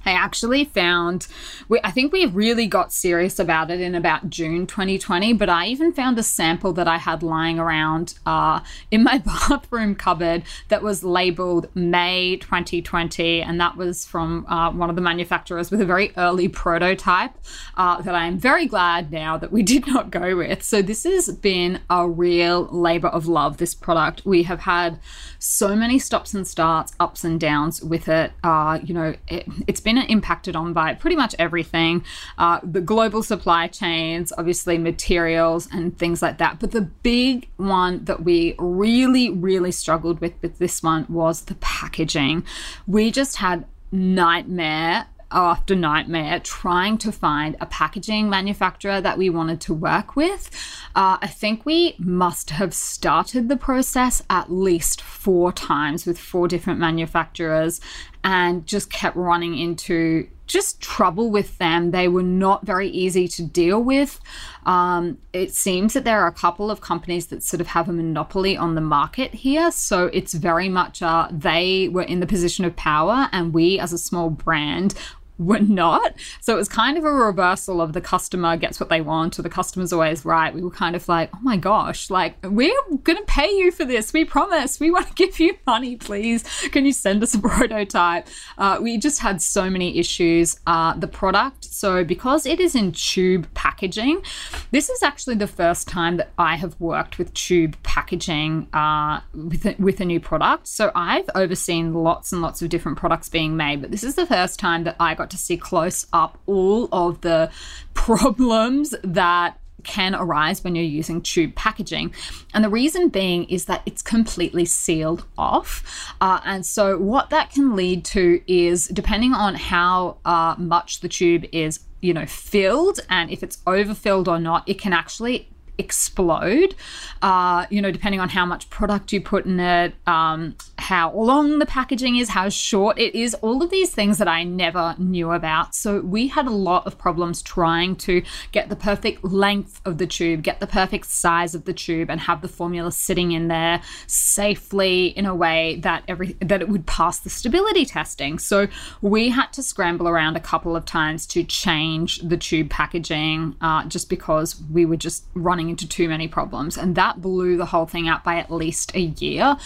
I 0.07 0.13
actually 0.13 0.65
found, 0.65 1.27
we, 1.69 1.81
I 1.83 1.91
think 1.91 2.13
we 2.13 2.27
really 2.27 2.67
got 2.67 2.93
serious 2.93 3.41
about 3.41 3.71
it 3.73 3.81
in 3.81 3.97
about 3.97 4.31
June 4.31 4.67
2020, 4.67 5.33
but 5.33 5.49
I 5.49 5.67
even 5.67 5.93
found 5.93 6.17
a 6.19 6.23
sample 6.23 6.73
that 6.75 6.87
I 6.87 6.99
had 6.99 7.25
lying 7.25 7.59
around 7.59 8.15
uh, 8.25 8.61
in 8.91 9.03
my 9.03 9.19
bathroom 9.49 9.97
cupboard 9.97 10.45
that 10.69 10.83
was 10.83 11.03
labeled 11.03 11.69
May 11.75 12.37
2020. 12.37 13.43
And 13.43 13.61
that 13.61 13.77
was 13.77 14.07
from 14.07 14.47
uh, 14.47 14.71
one 14.71 14.91
of 14.91 14.97
the 14.97 15.03
manufacturers 15.03 15.71
with 15.73 15.81
a 15.81 15.85
very 15.85 16.13
early 16.17 16.49
prototype 16.49 17.33
uh, 17.77 18.01
that 18.03 18.15
I 18.15 18.27
am 18.27 18.39
very 18.39 18.67
glad 18.67 19.11
now 19.11 19.37
that 19.37 19.51
we 19.51 19.63
did 19.77 19.89
not 19.89 20.11
go 20.11 20.37
with. 20.37 20.63
So 20.63 20.83
this 20.83 21.03
has 21.03 21.29
been 21.33 21.81
a 21.91 22.09
real 22.09 22.67
labor 22.67 23.09
of 23.09 23.27
love, 23.27 23.57
this 23.57 23.75
product. 23.75 24.23
We 24.25 24.45
have 24.45 24.61
had 24.61 25.01
so 25.39 25.75
many 25.75 25.99
stops 25.99 26.33
and 26.33 26.47
starts, 26.47 26.93
ups 27.01 27.25
and 27.25 27.41
downs 27.41 27.83
with 27.83 28.09
it. 28.09 28.33
Uh, 28.45 28.79
you 28.83 28.95
know, 28.95 29.15
it, 29.29 29.47
has 29.69 29.81
been 29.81 29.96
impacted 30.03 30.57
on 30.57 30.73
by 30.73 30.95
pretty 30.95 31.17
much 31.17 31.35
everything 31.38 32.05
uh, 32.38 32.61
the 32.62 32.81
global 32.81 33.23
supply 33.23 33.69
chains, 33.69 34.33
obviously 34.37 34.79
materials 34.79 35.69
and 35.73 35.99
things 35.99 36.23
like 36.23 36.38
that. 36.38 36.61
But 36.61 36.73
the 36.73 36.83
big 36.83 37.49
one 37.57 38.05
that 38.05 38.23
we 38.23 38.55
really, 38.59 39.31
really 39.31 39.73
struggled 39.73 40.21
with 40.21 40.35
with 40.43 40.59
this 40.59 40.83
one 40.83 41.07
was 41.09 41.43
the 41.43 41.55
packaging. 41.57 42.45
We 42.87 43.11
just 43.11 43.37
had 43.37 43.65
nightmare 43.93 45.07
after 45.37 45.76
nightmare 45.76 46.40
trying 46.40 46.97
to 46.97 47.12
find 47.12 47.57
a 47.61 47.66
packaging 47.66 48.31
manufacturer 48.31 49.00
that 49.02 49.19
we 49.19 49.28
wanted 49.28 49.61
to 49.61 49.75
work 49.75 50.16
with. 50.16 50.50
Uh, 50.97 51.19
I 51.21 51.26
think 51.26 51.66
we 51.66 51.95
must 51.99 52.50
have 52.50 52.73
started 52.73 53.49
the 53.49 53.57
process 53.57 54.23
at 54.31 54.50
least 54.50 55.02
four 55.02 55.52
times 55.52 56.07
with 56.07 56.19
four 56.19 56.49
different 56.49 56.81
manufacturers 56.81 57.81
and 58.25 58.66
just 58.66 58.90
kept 58.90 59.14
running 59.14 59.59
into 59.59 60.26
just 60.47 60.81
trouble 60.81 61.31
with 61.31 61.59
them. 61.59 61.90
They 61.90 62.09
were 62.09 62.23
not 62.23 62.64
very 62.64 62.88
easy 62.88 63.28
to 63.28 63.43
deal 63.43 63.83
with. 63.83 64.21
Um, 64.64 65.19
it 65.33 65.55
seems 65.55 65.93
that 65.93 66.05
there 66.05 66.21
are 66.21 66.28
a 66.28 66.33
couple 66.33 66.71
of 66.71 66.81
companies 66.81 67.26
that 67.26 67.43
sort 67.43 67.61
of 67.61 67.69
have 67.69 67.88
a 67.88 67.93
monopoly 67.93 68.57
on 68.57 68.75
the 68.75 68.81
market 68.81 69.35
here. 69.35 69.71
So 69.71 70.07
it's 70.07 70.35
very 70.35 70.69
much 70.69 71.02
uh, 71.02 71.28
they 71.31 71.88
were 71.88 72.02
in 72.02 72.21
the 72.21 72.26
position 72.26 72.64
of 72.64 72.76
power, 72.76 73.28
and 73.33 73.52
we, 73.52 73.78
as 73.78 73.93
a 73.93 73.99
small 73.99 74.31
brand, 74.31 74.95
were 75.38 75.59
not. 75.59 76.14
So 76.40 76.55
it 76.55 76.57
was 76.57 76.69
kind 76.69 76.97
of 76.97 77.05
a 77.05 77.12
reversal 77.12 77.81
of 77.81 77.93
the 77.93 78.00
customer 78.00 78.57
gets 78.57 78.81
what 78.81 78.88
they 78.88 79.00
want 79.00 79.38
or 79.38 79.43
the 79.43 79.50
customer's 79.50 79.93
always 79.93 80.25
right. 80.25 80.55
We 80.55 80.62
were 80.62 80.71
kind 80.71 80.97
of 80.97 81.09
like, 81.09 81.31
oh 81.35 81.40
my 81.43 81.57
gosh, 81.57 82.11
like 82.11 82.37
we're 82.43 82.75
going 83.05 83.19
to 83.19 83.25
pay 83.26 83.50
you 83.50 83.71
for 83.71 83.85
this. 83.85 84.12
We 84.12 84.25
promise. 84.25 84.81
We 84.81 84.90
want 84.90 85.09
to 85.09 85.14
give 85.14 85.38
you 85.38 85.57
money, 85.66 85.97
please. 85.97 86.43
Can 86.71 86.85
you 86.85 86.93
send 86.93 87.23
us 87.23 87.35
a 87.35 87.38
prototype? 87.38 88.28
Uh, 88.57 88.78
we 88.81 88.99
just 88.99 89.21
had 89.21 89.43
so 89.43 89.69
many 89.69 89.99
issues. 89.99 90.59
Uh, 90.66 90.95
the 90.95 91.07
product, 91.07 91.64
so 91.64 92.05
because 92.05 92.47
it 92.47 92.61
is 92.61 92.75
in 92.75 92.93
tube 92.93 93.47
packaging, 93.55 94.23
this 94.71 94.88
is 94.88 95.02
actually 95.02 95.37
the 95.37 95.47
first 95.47 95.88
time 95.88 96.16
that 96.16 96.31
I 96.38 96.57
have 96.57 96.78
worked 96.81 97.19
with 97.19 97.33
tube 97.35 97.76
packaging 97.83 98.69
uh, 98.73 99.21
with, 99.35 99.66
a, 99.66 99.76
with 99.78 100.00
a 100.00 100.05
new 100.05 100.21
product. 100.21 100.69
So 100.69 100.90
I've 100.95 101.28
overseen 101.35 101.93
lots 101.93 102.33
and 102.33 102.40
lots 102.43 102.62
of 102.62 102.69
different 102.69 102.99
products 102.99 103.28
being 103.28 103.57
made, 103.57 103.83
but 103.83 103.90
this 103.90 104.05
is 104.05 104.14
the 104.14 104.26
first 104.26 104.59
time 104.59 104.85
that 104.85 104.97
I 104.99 105.14
got 105.14 105.25
got 105.26 105.30
to 105.30 105.37
see 105.37 105.56
close 105.56 106.06
up 106.12 106.38
all 106.47 106.88
of 106.92 107.21
the 107.23 107.50
problems 107.95 108.95
that 109.02 109.59
can 109.83 110.14
arise 110.14 110.62
when 110.62 110.75
you're 110.75 110.85
using 110.85 111.21
tube 111.21 111.54
packaging. 111.56 112.12
And 112.54 112.64
the 112.64 112.68
reason 112.68 113.09
being 113.09 113.45
is 113.45 113.64
that 113.64 113.83
it's 113.87 114.02
completely 114.02 114.64
sealed 114.64 115.25
off. 115.37 115.83
Uh, 116.21 116.40
and 116.45 116.64
so, 116.64 116.99
what 116.99 117.30
that 117.30 117.50
can 117.50 117.75
lead 117.75 118.04
to 118.06 118.40
is 118.47 118.87
depending 118.88 119.33
on 119.33 119.56
how 119.56 120.18
uh, 120.25 120.54
much 120.59 121.00
the 121.00 121.09
tube 121.09 121.45
is 121.52 121.80
you 122.02 122.12
know 122.12 122.26
filled 122.26 123.00
and 123.09 123.30
if 123.30 123.42
it's 123.42 123.59
overfilled 123.66 124.28
or 124.28 124.38
not 124.38 124.62
it 124.68 124.78
can 124.78 124.92
actually 124.92 125.49
explode, 125.78 126.75
uh, 127.23 127.66
you 127.71 127.80
know, 127.83 127.90
depending 127.90 128.21
on 128.21 128.28
how 128.28 128.47
much 128.47 128.68
product 128.71 129.12
you 129.12 129.21
put 129.21 129.45
in 129.45 129.61
it, 129.61 129.95
um, 130.06 130.54
how 130.78 131.12
long 131.12 131.59
the 131.59 131.66
packaging 131.66 132.16
is, 132.16 132.30
how 132.30 132.49
short 132.49 132.99
it 132.99 133.14
is, 133.14 133.35
all 133.35 133.62
of 133.62 133.71
these 133.71 133.90
things 133.90 134.18
that 134.18 134.28
I 134.28 134.45
never 134.45 134.95
knew 134.99 135.33
about. 135.33 135.75
So 135.75 136.00
we 136.00 136.28
had 136.28 136.47
a 136.47 136.50
lot 136.50 136.87
of 136.87 136.99
problems 136.99 137.42
trying 137.42 137.97
to 137.97 138.23
get 138.52 138.68
the 138.68 138.76
perfect 138.76 139.25
length 139.25 139.80
of 139.85 139.99
the 139.99 140.06
tube, 140.06 140.42
get 140.42 140.61
the 140.61 140.66
perfect 140.66 141.06
size 141.06 141.54
of 141.54 141.64
the 141.64 141.73
tube, 141.73 142.11
and 142.11 142.21
have 142.21 142.42
the 142.42 142.49
formula 142.49 142.92
sitting 142.92 143.33
in 143.33 143.49
there 143.49 143.83
safely 144.06 145.06
in 145.09 145.26
a 145.26 145.35
way 145.35 145.76
that 145.83 146.04
every 146.09 146.37
that 146.40 146.61
it 146.61 146.68
would 146.68 146.87
pass 146.87 147.18
the 147.21 147.30
stability 147.30 147.85
testing. 147.85 148.38
So 148.38 148.68
we 149.02 149.30
had 149.30 149.52
to 149.54 149.62
scramble 149.62 150.09
around 150.09 150.37
a 150.37 150.40
couple 150.40 150.76
of 150.76 150.85
times 150.85 151.26
to 151.28 151.42
change 151.45 152.21
the 152.21 152.37
tube 152.37 152.71
packaging 152.71 153.56
uh, 153.61 153.85
just 153.87 154.09
because 154.09 154.62
we 154.71 154.87
were 154.87 154.97
just 154.97 155.25
running 155.35 155.65
running 155.66 155.70
into 155.70 155.88
too 155.88 156.08
many 156.08 156.28
problems. 156.28 156.76
And 156.76 156.94
that 156.96 157.20
blew 157.20 157.56
the 157.56 157.66
whole 157.66 157.87
thing 157.87 158.08
out 158.08 158.25
by 158.25 158.37
at 158.37 158.50
least 158.50 158.94
a 158.94 159.00
year. 159.00 159.56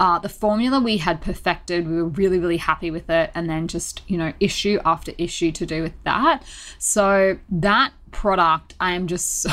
Uh, 0.00 0.18
the 0.18 0.28
formula 0.28 0.80
we 0.80 0.98
had 0.98 1.20
perfected, 1.20 1.86
we 1.86 1.96
were 1.96 2.08
really, 2.08 2.38
really 2.38 2.56
happy 2.56 2.90
with 2.90 3.08
it. 3.08 3.30
And 3.34 3.48
then 3.48 3.68
just, 3.68 4.02
you 4.08 4.18
know, 4.18 4.32
issue 4.40 4.80
after 4.84 5.12
issue 5.18 5.52
to 5.52 5.66
do 5.66 5.82
with 5.82 5.94
that. 6.04 6.42
So 6.78 7.38
that 7.50 7.92
product, 8.10 8.74
I 8.80 8.92
am 8.92 9.06
just 9.06 9.42
so 9.42 9.50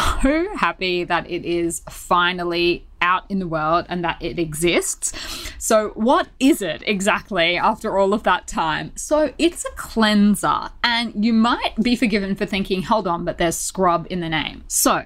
happy 0.55 1.03
that 1.03 1.29
it 1.29 1.45
is 1.45 1.81
finally 1.89 2.87
out 3.01 3.23
in 3.29 3.39
the 3.39 3.47
world 3.47 3.85
and 3.89 4.03
that 4.03 4.21
it 4.21 4.37
exists. 4.37 5.11
So, 5.57 5.89
what 5.95 6.27
is 6.39 6.61
it 6.61 6.83
exactly 6.85 7.57
after 7.57 7.97
all 7.97 8.13
of 8.13 8.23
that 8.23 8.47
time? 8.47 8.91
So, 8.95 9.33
it's 9.39 9.65
a 9.65 9.71
cleanser, 9.75 10.69
and 10.83 11.25
you 11.25 11.33
might 11.33 11.75
be 11.81 11.95
forgiven 11.95 12.35
for 12.35 12.45
thinking, 12.45 12.83
hold 12.83 13.07
on, 13.07 13.25
but 13.25 13.39
there's 13.39 13.57
scrub 13.57 14.05
in 14.11 14.19
the 14.19 14.29
name. 14.29 14.63
So, 14.67 15.05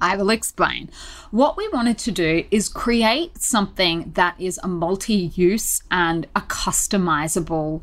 I 0.00 0.16
will 0.16 0.30
explain. 0.30 0.90
What 1.30 1.56
we 1.56 1.68
wanted 1.68 1.98
to 1.98 2.10
do 2.10 2.44
is 2.50 2.68
create 2.68 3.38
something 3.38 4.12
that 4.14 4.40
is 4.40 4.58
a 4.62 4.68
multi 4.68 5.32
use 5.34 5.82
and 5.90 6.26
a 6.36 6.40
customizable 6.42 7.82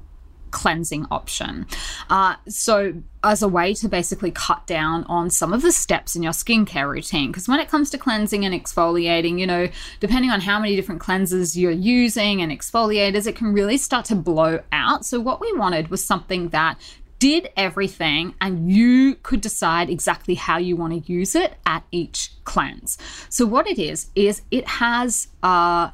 cleansing 0.51 1.08
option. 1.10 1.65
Uh, 2.10 2.36
so, 2.48 2.94
as 3.24 3.41
a 3.41 3.48
way 3.48 3.74
to 3.74 3.88
basically 3.88 4.32
cut 4.32 4.65
down 4.65 5.03
on 5.06 5.30
some 5.30 5.53
of 5.53 5.62
the 5.62 5.72
steps 5.72 6.15
in 6.15 6.24
your 6.24 6.34
skincare 6.34 6.89
routine. 6.89 7.32
Because 7.32 7.48
when 7.48 7.60
it 7.60 7.70
comes 7.70 7.89
to 7.91 7.98
cleansing 7.98 8.46
and 8.46 8.53
exfoliating, 8.53 9.39
you 9.39 9.48
know, 9.48 9.68
depending 10.00 10.32
on 10.32 10.41
how 10.41 10.60
many 10.60 10.75
different 10.75 11.01
cleansers 11.01 11.56
you're 11.56 11.72
using 11.72 12.41
and 12.41 12.51
exfoliators, 12.51 13.27
it 13.27 13.36
can 13.36 13.53
really 13.53 13.77
start 13.77 14.06
to 14.06 14.15
blow 14.15 14.60
out. 14.72 15.06
So, 15.06 15.20
what 15.20 15.41
we 15.41 15.51
wanted 15.53 15.89
was 15.89 16.03
something 16.03 16.50
that 16.50 16.77
did 17.22 17.50
everything 17.56 18.34
and 18.42 18.72
you 18.72 19.13
could 19.22 19.42
decide 19.42 19.92
exactly 19.92 20.34
how 20.34 20.58
you 20.58 20.75
want 20.75 20.92
to 20.92 21.13
use 21.13 21.36
it 21.36 21.54
at 21.68 21.84
each 21.92 22.32
cleanse. 22.46 22.98
So, 23.30 23.46
what 23.46 23.68
it 23.68 23.78
is, 23.78 24.08
is 24.16 24.42
it 24.50 24.68
has 24.68 25.28
uh, 25.44 25.92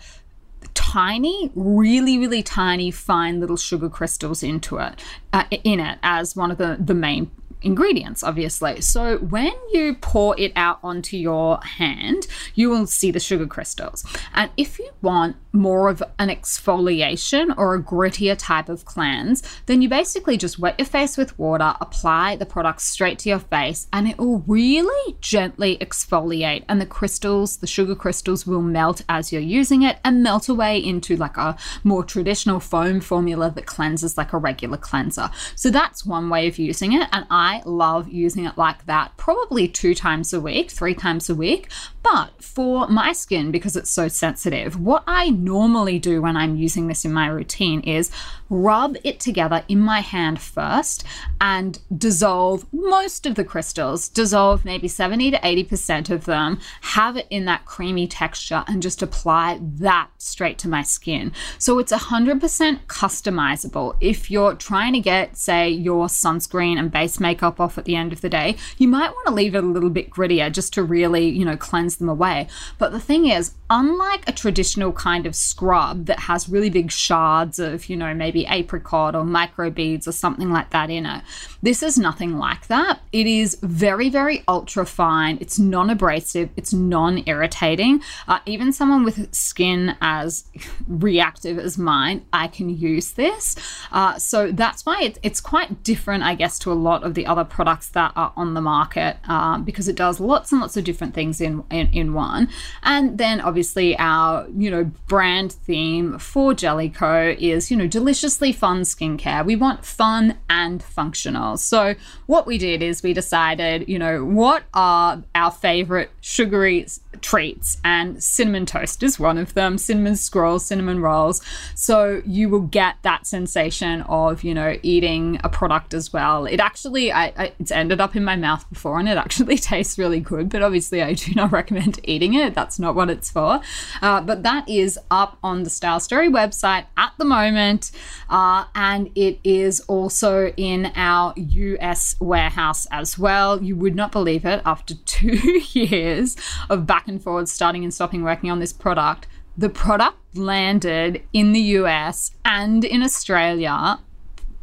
tiny, 0.73 1.51
really, 1.53 2.17
really 2.17 2.41
tiny, 2.41 2.91
fine 2.91 3.41
little 3.41 3.57
sugar 3.57 3.89
crystals 3.89 4.41
into 4.41 4.77
it, 4.77 5.03
uh, 5.33 5.43
in 5.65 5.81
it 5.81 5.99
as 6.01 6.33
one 6.33 6.49
of 6.49 6.57
the, 6.57 6.77
the 6.79 6.93
main 6.93 7.29
ingredients, 7.61 8.23
obviously. 8.23 8.81
So 8.81 9.17
when 9.17 9.53
you 9.73 9.95
pour 9.95 10.39
it 10.39 10.51
out 10.55 10.79
onto 10.83 11.17
your 11.17 11.59
hand, 11.63 12.27
you 12.55 12.69
will 12.69 12.87
see 12.87 13.11
the 13.11 13.19
sugar 13.19 13.47
crystals. 13.47 14.05
And 14.33 14.51
if 14.57 14.79
you 14.79 14.89
want 15.01 15.35
more 15.53 15.89
of 15.89 16.03
an 16.19 16.29
exfoliation 16.29 17.53
or 17.57 17.73
a 17.73 17.81
grittier 17.81 18.35
type 18.37 18.69
of 18.69 18.85
cleanse, 18.85 19.41
then 19.65 19.81
you 19.81 19.89
basically 19.89 20.37
just 20.37 20.59
wet 20.59 20.75
your 20.77 20.85
face 20.85 21.17
with 21.17 21.37
water, 21.39 21.73
apply 21.81 22.35
the 22.35 22.45
product 22.45 22.81
straight 22.81 23.19
to 23.19 23.29
your 23.29 23.39
face, 23.39 23.87
and 23.91 24.07
it 24.07 24.17
will 24.17 24.39
really 24.47 25.17
gently 25.19 25.77
exfoliate. 25.77 26.63
And 26.69 26.79
the 26.79 26.85
crystals, 26.85 27.57
the 27.57 27.67
sugar 27.67 27.95
crystals, 27.95 28.45
will 28.45 28.61
melt 28.61 29.01
as 29.09 29.31
you're 29.31 29.41
using 29.41 29.81
it 29.81 29.97
and 30.03 30.23
melt 30.23 30.47
away 30.47 30.77
into 30.77 31.15
like 31.15 31.37
a 31.37 31.57
more 31.83 32.03
traditional 32.03 32.59
foam 32.59 33.01
formula 33.01 33.51
that 33.55 33.65
cleanses 33.65 34.17
like 34.17 34.33
a 34.33 34.37
regular 34.37 34.77
cleanser. 34.77 35.29
So 35.55 35.69
that's 35.69 36.05
one 36.05 36.29
way 36.29 36.47
of 36.47 36.59
using 36.59 36.93
it. 36.93 37.09
And 37.11 37.25
I 37.29 37.56
Love 37.65 38.09
using 38.09 38.45
it 38.45 38.57
like 38.57 38.85
that, 38.85 39.15
probably 39.17 39.67
two 39.67 39.95
times 39.95 40.33
a 40.33 40.41
week, 40.41 40.69
three 40.69 40.93
times 40.93 41.29
a 41.29 41.35
week. 41.35 41.69
But 42.03 42.41
for 42.41 42.87
my 42.87 43.11
skin, 43.11 43.51
because 43.51 43.75
it's 43.75 43.91
so 43.91 44.07
sensitive, 44.07 44.79
what 44.79 45.03
I 45.07 45.29
normally 45.29 45.99
do 45.99 46.21
when 46.21 46.37
I'm 46.37 46.55
using 46.55 46.87
this 46.87 47.03
in 47.03 47.11
my 47.11 47.27
routine 47.27 47.81
is 47.81 48.11
rub 48.49 48.95
it 49.03 49.19
together 49.19 49.63
in 49.67 49.79
my 49.79 49.99
hand 49.99 50.39
first 50.39 51.03
and 51.41 51.79
dissolve 51.97 52.65
most 52.71 53.25
of 53.25 53.35
the 53.35 53.43
crystals, 53.43 54.07
dissolve 54.07 54.63
maybe 54.63 54.87
70 54.87 55.31
to 55.31 55.37
80% 55.39 56.09
of 56.09 56.25
them, 56.25 56.59
have 56.81 57.17
it 57.17 57.27
in 57.29 57.45
that 57.45 57.65
creamy 57.65 58.07
texture, 58.07 58.63
and 58.67 58.81
just 58.81 59.01
apply 59.01 59.59
that 59.61 60.09
straight 60.17 60.57
to 60.59 60.69
my 60.69 60.83
skin. 60.83 61.31
So 61.57 61.77
it's 61.79 61.91
100% 61.91 62.85
customizable. 62.87 63.95
If 63.99 64.31
you're 64.31 64.55
trying 64.55 64.93
to 64.93 64.99
get, 64.99 65.37
say, 65.37 65.69
your 65.69 66.07
sunscreen 66.07 66.79
and 66.79 66.91
base 66.91 67.19
makeup 67.19 67.36
off 67.43 67.77
at 67.77 67.85
the 67.85 67.95
end 67.95 68.13
of 68.13 68.21
the 68.21 68.29
day, 68.29 68.55
you 68.77 68.87
might 68.87 69.11
want 69.11 69.27
to 69.27 69.33
leave 69.33 69.55
it 69.55 69.63
a 69.63 69.67
little 69.67 69.89
bit 69.89 70.09
grittier 70.09 70.51
just 70.51 70.73
to 70.73 70.83
really, 70.83 71.27
you 71.27 71.43
know, 71.43 71.57
cleanse 71.57 71.97
them 71.97 72.09
away. 72.09 72.47
But 72.77 72.91
the 72.91 72.99
thing 72.99 73.27
is, 73.27 73.53
unlike 73.69 74.27
a 74.27 74.31
traditional 74.31 74.93
kind 74.93 75.17
kind 75.17 75.25
of 75.25 75.35
scrub 75.35 76.05
that 76.05 76.19
has 76.19 76.49
really 76.49 76.69
big 76.69 76.91
shards 76.91 77.59
of, 77.59 77.89
you 77.89 77.95
know, 77.95 78.13
maybe 78.13 78.45
apricot 78.49 79.15
or 79.15 79.23
micro 79.23 79.69
beads 79.69 80.07
or 80.07 80.11
something 80.11 80.51
like 80.51 80.69
that 80.71 80.89
in 80.89 81.05
it. 81.05 81.23
This 81.61 81.81
is 81.81 81.97
nothing 81.97 82.37
like 82.37 82.67
that. 82.67 82.99
It 83.11 83.25
is 83.25 83.57
very, 83.61 84.09
very 84.09 84.43
ultra 84.47 84.85
fine. 84.85 85.37
It's 85.41 85.57
non 85.57 85.89
abrasive, 85.89 86.49
it's 86.55 86.73
non 86.73 87.23
irritating. 87.25 88.01
Uh, 88.27 88.39
even 88.45 88.73
someone 88.73 89.03
with 89.05 89.33
skin 89.33 89.95
as 90.01 90.43
reactive 90.87 91.57
as 91.57 91.77
mine, 91.77 92.25
I 92.31 92.47
can 92.47 92.69
use 92.69 93.11
this. 93.11 93.55
Uh, 93.91 94.19
so 94.19 94.51
that's 94.51 94.85
why 94.85 95.01
it, 95.03 95.19
it's 95.23 95.41
quite 95.41 95.83
different, 95.83 96.23
I 96.23 96.35
guess, 96.35 96.59
to 96.59 96.71
a 96.71 96.73
lot 96.73 97.03
of 97.03 97.13
the 97.13 97.26
other 97.27 97.43
products 97.43 97.89
that 97.89 98.11
are 98.15 98.33
on 98.35 98.53
the 98.53 98.61
market 98.61 99.17
um, 99.29 99.63
because 99.63 99.87
it 99.87 99.95
does 99.95 100.19
lots 100.19 100.51
and 100.51 100.61
lots 100.61 100.77
of 100.77 100.83
different 100.83 101.13
things 101.13 101.41
in, 101.41 101.63
in, 101.69 101.87
in 101.93 102.13
one. 102.13 102.49
And 102.83 103.17
then 103.17 103.41
obviously 103.41 103.97
our, 103.99 104.47
you 104.55 104.71
know, 104.71 104.85
brand 105.07 105.53
theme 105.53 106.17
for 106.19 106.53
Jelly 106.53 106.89
Ko 106.89 107.35
is, 107.37 107.69
you 107.69 107.77
know, 107.77 107.87
deliciously 107.87 108.51
fun 108.51 108.81
skincare. 108.81 109.45
We 109.45 109.55
want 109.55 109.85
fun 109.85 110.37
and 110.49 110.81
functional. 110.81 111.57
So 111.57 111.95
what 112.25 112.47
we 112.47 112.57
did 112.57 112.81
is 112.81 113.03
we 113.03 113.13
decided, 113.13 113.87
you 113.87 113.99
know, 113.99 114.23
what 114.23 114.63
are 114.73 115.23
our 115.35 115.51
favorite 115.51 116.11
sugary 116.21 116.87
treats 117.21 117.77
and 117.83 118.21
cinnamon 118.23 118.65
toast 118.65 119.03
is 119.03 119.19
one 119.19 119.37
of 119.37 119.53
them. 119.53 119.77
Cinnamon 119.77 120.15
scrolls 120.15 120.65
cinnamon 120.65 120.99
rolls. 120.99 121.41
So 121.75 122.21
you 122.25 122.49
will 122.49 122.61
get 122.61 122.95
that 123.03 123.27
sensation 123.27 124.01
of 124.03 124.43
you 124.43 124.53
know 124.53 124.77
eating 124.83 125.39
a 125.43 125.49
product 125.49 125.93
as 125.93 126.11
well. 126.11 126.45
It 126.45 126.59
actually 126.59 127.11
I, 127.11 127.25
I, 127.37 127.53
it's 127.59 127.71
ended 127.71 128.01
up 128.01 128.15
in 128.15 128.23
my 128.23 128.35
mouth 128.35 128.67
before 128.69 128.99
and 128.99 129.09
it 129.09 129.17
actually 129.17 129.57
tastes 129.57 129.97
really 129.97 130.19
good 130.19 130.49
but 130.49 130.61
obviously 130.61 131.01
i 131.01 131.13
do 131.13 131.33
not 131.33 131.51
recommend 131.61 131.99
eating 132.03 132.33
it. 132.33 132.53
That's 132.53 132.79
not 132.79 132.95
what 132.95 133.09
it's 133.09 133.29
for. 133.29 133.61
Uh, 134.01 134.21
but 134.21 134.43
that 134.43 134.67
is 134.67 134.99
up 135.11 135.37
on 135.43 135.63
the 135.63 135.69
style 135.69 135.99
story 135.99 136.29
website 136.29 136.85
at 136.95 137.13
the 137.17 137.25
moment 137.25 137.91
uh, 138.29 138.65
and 138.75 139.09
it 139.15 139.39
is 139.43 139.79
also 139.81 140.53
in 140.57 140.91
our 140.95 141.33
us 141.37 142.15
warehouse 142.19 142.85
as 142.91 143.17
well. 143.17 143.61
You 143.61 143.75
would 143.75 143.95
not 143.95 144.11
believe 144.11 144.45
it. 144.45 144.61
After 144.65 144.95
two 145.05 145.61
years 145.71 146.35
of 146.69 146.85
back 146.85 147.06
and 147.07 147.21
forth, 147.21 147.49
starting 147.49 147.83
and 147.83 147.93
stopping 147.93 148.23
working 148.23 148.49
on 148.51 148.59
this 148.59 148.73
product. 148.73 149.27
The 149.57 149.69
product 149.69 150.17
landed 150.35 151.23
in 151.33 151.53
the 151.53 151.61
US 151.61 152.31
and 152.45 152.83
in 152.83 153.01
Australia 153.01 153.99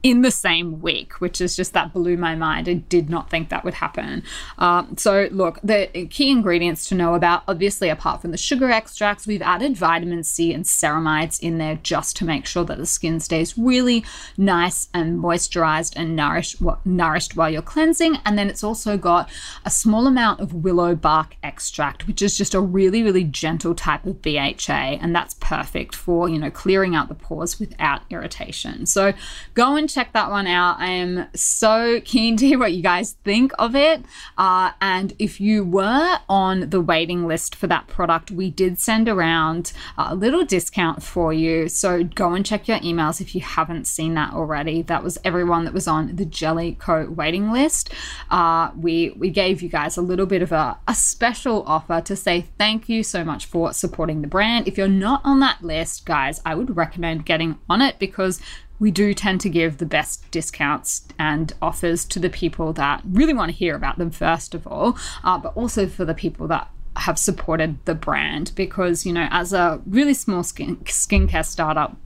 in 0.04 0.20
the 0.20 0.30
same 0.30 0.82
week, 0.82 1.14
which 1.14 1.40
is 1.40 1.56
just 1.56 1.72
that 1.72 1.94
blew 1.94 2.18
my 2.18 2.34
mind. 2.34 2.68
I 2.68 2.74
did 2.74 3.08
not 3.08 3.30
think 3.30 3.48
that 3.48 3.64
would 3.64 3.72
happen. 3.72 4.22
Um, 4.58 4.98
so, 4.98 5.28
look, 5.32 5.58
the 5.64 5.86
key 6.10 6.30
ingredients 6.30 6.86
to 6.90 6.94
know 6.94 7.14
about 7.14 7.42
obviously, 7.48 7.88
apart 7.88 8.20
from 8.20 8.30
the 8.30 8.36
sugar 8.36 8.70
extracts, 8.70 9.26
we've 9.26 9.40
added 9.40 9.78
vitamin 9.78 10.22
C 10.22 10.52
and 10.52 10.66
ceramides 10.66 11.40
in 11.40 11.56
there 11.56 11.80
just 11.82 12.16
to 12.18 12.26
make 12.26 12.44
sure 12.44 12.64
that 12.64 12.76
the 12.76 12.84
skin 12.84 13.18
stays 13.18 13.56
really 13.56 14.04
nice 14.36 14.88
and 14.92 15.18
moisturized 15.18 15.94
and 15.96 16.14
nourished, 16.14 16.56
nourished 16.84 17.34
while 17.34 17.48
you're 17.48 17.62
cleansing. 17.62 18.18
And 18.26 18.36
then 18.36 18.50
it's 18.50 18.62
also 18.62 18.98
got 18.98 19.30
a 19.64 19.70
small 19.70 20.06
amount 20.06 20.40
of 20.40 20.52
willow 20.52 20.94
bark 20.94 21.38
extract, 21.42 22.06
which 22.06 22.20
is 22.20 22.36
just 22.36 22.52
a 22.52 22.60
really, 22.60 23.02
really 23.02 23.24
gentle 23.24 23.74
type 23.74 24.04
of 24.04 24.20
BHA. 24.20 24.98
And 25.00 25.16
that's 25.16 25.32
perfect 25.40 25.96
for, 25.96 26.28
you 26.28 26.38
know, 26.38 26.50
clearing 26.50 26.94
out 26.94 27.08
the 27.08 27.14
pores 27.14 27.58
without 27.58 28.02
irritation. 28.10 28.84
So, 28.84 29.14
go 29.54 29.76
and 29.76 29.93
check 29.94 30.12
that 30.12 30.30
one 30.30 30.46
out. 30.46 30.80
I 30.80 30.88
am 30.88 31.28
so 31.34 32.00
keen 32.04 32.36
to 32.38 32.46
hear 32.46 32.58
what 32.58 32.72
you 32.72 32.82
guys 32.82 33.12
think 33.24 33.52
of 33.58 33.76
it. 33.76 34.04
Uh, 34.36 34.72
and 34.80 35.14
if 35.18 35.40
you 35.40 35.64
were 35.64 36.18
on 36.28 36.70
the 36.70 36.80
waiting 36.80 37.26
list 37.26 37.54
for 37.54 37.68
that 37.68 37.86
product, 37.86 38.30
we 38.30 38.50
did 38.50 38.78
send 38.80 39.08
around 39.08 39.72
a 39.96 40.14
little 40.14 40.44
discount 40.44 41.02
for 41.02 41.32
you. 41.32 41.68
So 41.68 42.02
go 42.02 42.32
and 42.32 42.44
check 42.44 42.66
your 42.66 42.78
emails 42.80 43.20
if 43.20 43.34
you 43.34 43.40
haven't 43.40 43.86
seen 43.86 44.14
that 44.14 44.32
already. 44.32 44.82
That 44.82 45.04
was 45.04 45.18
everyone 45.24 45.64
that 45.64 45.74
was 45.74 45.86
on 45.86 46.16
the 46.16 46.24
Jelly 46.24 46.76
Ko 46.80 47.08
waiting 47.10 47.52
list. 47.52 47.92
Uh, 48.30 48.70
we 48.76 49.10
we 49.16 49.30
gave 49.30 49.62
you 49.62 49.68
guys 49.68 49.96
a 49.96 50.02
little 50.02 50.26
bit 50.26 50.42
of 50.42 50.50
a, 50.50 50.76
a 50.88 50.94
special 50.94 51.62
offer 51.66 52.00
to 52.00 52.16
say 52.16 52.46
thank 52.58 52.88
you 52.88 53.02
so 53.04 53.24
much 53.24 53.46
for 53.46 53.72
supporting 53.72 54.22
the 54.22 54.28
brand. 54.28 54.66
If 54.66 54.76
you're 54.76 54.88
not 54.88 55.20
on 55.24 55.40
that 55.40 55.62
list, 55.62 56.04
guys, 56.04 56.40
I 56.44 56.54
would 56.54 56.76
recommend 56.76 57.24
getting 57.26 57.58
on 57.68 57.80
it 57.80 57.98
because 57.98 58.40
we 58.78 58.90
do 58.90 59.14
tend 59.14 59.40
to 59.42 59.48
give 59.48 59.78
the 59.78 59.86
best 59.86 60.30
discounts 60.30 61.06
and 61.18 61.52
offers 61.62 62.04
to 62.06 62.18
the 62.18 62.30
people 62.30 62.72
that 62.74 63.02
really 63.08 63.32
want 63.32 63.50
to 63.50 63.56
hear 63.56 63.76
about 63.76 63.98
them, 63.98 64.10
first 64.10 64.54
of 64.54 64.66
all, 64.66 64.98
uh, 65.22 65.38
but 65.38 65.56
also 65.56 65.86
for 65.86 66.04
the 66.04 66.14
people 66.14 66.48
that 66.48 66.68
have 66.96 67.18
supported 67.18 67.84
the 67.86 67.94
brand 67.94 68.52
because, 68.54 69.04
you 69.04 69.12
know, 69.12 69.28
as 69.30 69.52
a 69.52 69.80
really 69.86 70.14
small 70.14 70.42
skin, 70.42 70.76
skincare 70.84 71.44
startup, 71.44 71.96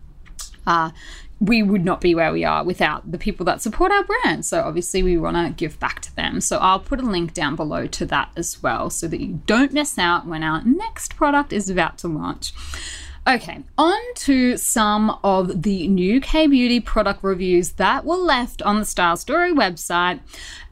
uh, 0.66 0.90
we 1.40 1.62
would 1.62 1.84
not 1.84 2.00
be 2.00 2.14
where 2.14 2.32
we 2.32 2.44
are 2.44 2.64
without 2.64 3.10
the 3.10 3.18
people 3.18 3.46
that 3.46 3.62
support 3.62 3.92
our 3.92 4.02
brand. 4.02 4.44
So 4.44 4.60
obviously 4.60 5.02
we 5.02 5.16
want 5.16 5.36
to 5.36 5.52
give 5.52 5.78
back 5.78 6.00
to 6.00 6.16
them. 6.16 6.40
So 6.40 6.58
I'll 6.58 6.80
put 6.80 7.00
a 7.00 7.06
link 7.06 7.32
down 7.32 7.54
below 7.54 7.86
to 7.86 8.06
that 8.06 8.30
as 8.36 8.62
well 8.62 8.90
so 8.90 9.06
that 9.06 9.20
you 9.20 9.40
don't 9.46 9.72
miss 9.72 9.98
out 9.98 10.26
when 10.26 10.42
our 10.42 10.62
next 10.64 11.16
product 11.16 11.52
is 11.52 11.70
about 11.70 11.96
to 11.98 12.08
launch. 12.08 12.52
Okay, 13.28 13.62
on 13.76 13.98
to 14.14 14.56
some 14.56 15.18
of 15.22 15.62
the 15.62 15.86
new 15.86 16.18
K 16.18 16.46
Beauty 16.46 16.80
product 16.80 17.22
reviews 17.22 17.72
that 17.72 18.06
were 18.06 18.16
left 18.16 18.62
on 18.62 18.78
the 18.78 18.86
Style 18.86 19.18
Story 19.18 19.52
website. 19.52 20.20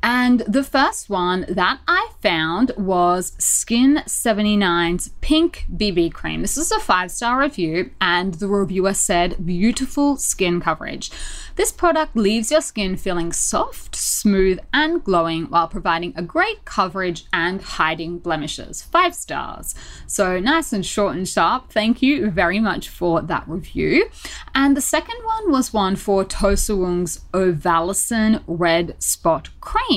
And 0.09 0.39
the 0.47 0.63
first 0.63 1.11
one 1.11 1.45
that 1.49 1.81
I 1.89 2.11
found 2.23 2.71
was 2.77 3.33
Skin 3.39 4.03
79's 4.07 5.09
Pink 5.21 5.67
BB 5.75 6.13
Cream. 6.13 6.43
This 6.43 6.57
is 6.57 6.71
a 6.71 6.79
five 6.79 7.11
star 7.11 7.41
review, 7.41 7.91
and 8.01 8.35
the 8.35 8.47
reviewer 8.47 8.95
said, 8.95 9.45
Beautiful 9.45 10.17
skin 10.17 10.61
coverage. 10.61 11.11
This 11.57 11.73
product 11.73 12.15
leaves 12.15 12.53
your 12.53 12.61
skin 12.61 12.97
feeling 12.97 13.33
soft, 13.33 13.97
smooth, 13.97 14.61
and 14.73 15.03
glowing 15.03 15.47
while 15.47 15.67
providing 15.67 16.13
a 16.15 16.23
great 16.23 16.65
coverage 16.65 17.25
and 17.33 17.61
hiding 17.61 18.19
blemishes. 18.19 18.83
Five 18.83 19.13
stars. 19.13 19.75
So 20.07 20.39
nice 20.39 20.73
and 20.73 20.87
short 20.87 21.17
and 21.17 21.29
sharp. 21.29 21.73
Thank 21.73 22.01
you 22.01 22.31
very 22.31 22.61
much 22.61 22.91
for 22.91 23.23
that 23.23 23.49
review. 23.49 24.09
And 24.55 24.77
the 24.77 24.81
second 24.81 25.17
one 25.25 25.51
was 25.51 25.73
one 25.73 25.97
for 25.97 26.25
Tosowoong's 26.25 27.25
Ovalicin 27.33 28.45
Red 28.47 29.03
Spot 29.03 29.49
Cream. 29.61 29.96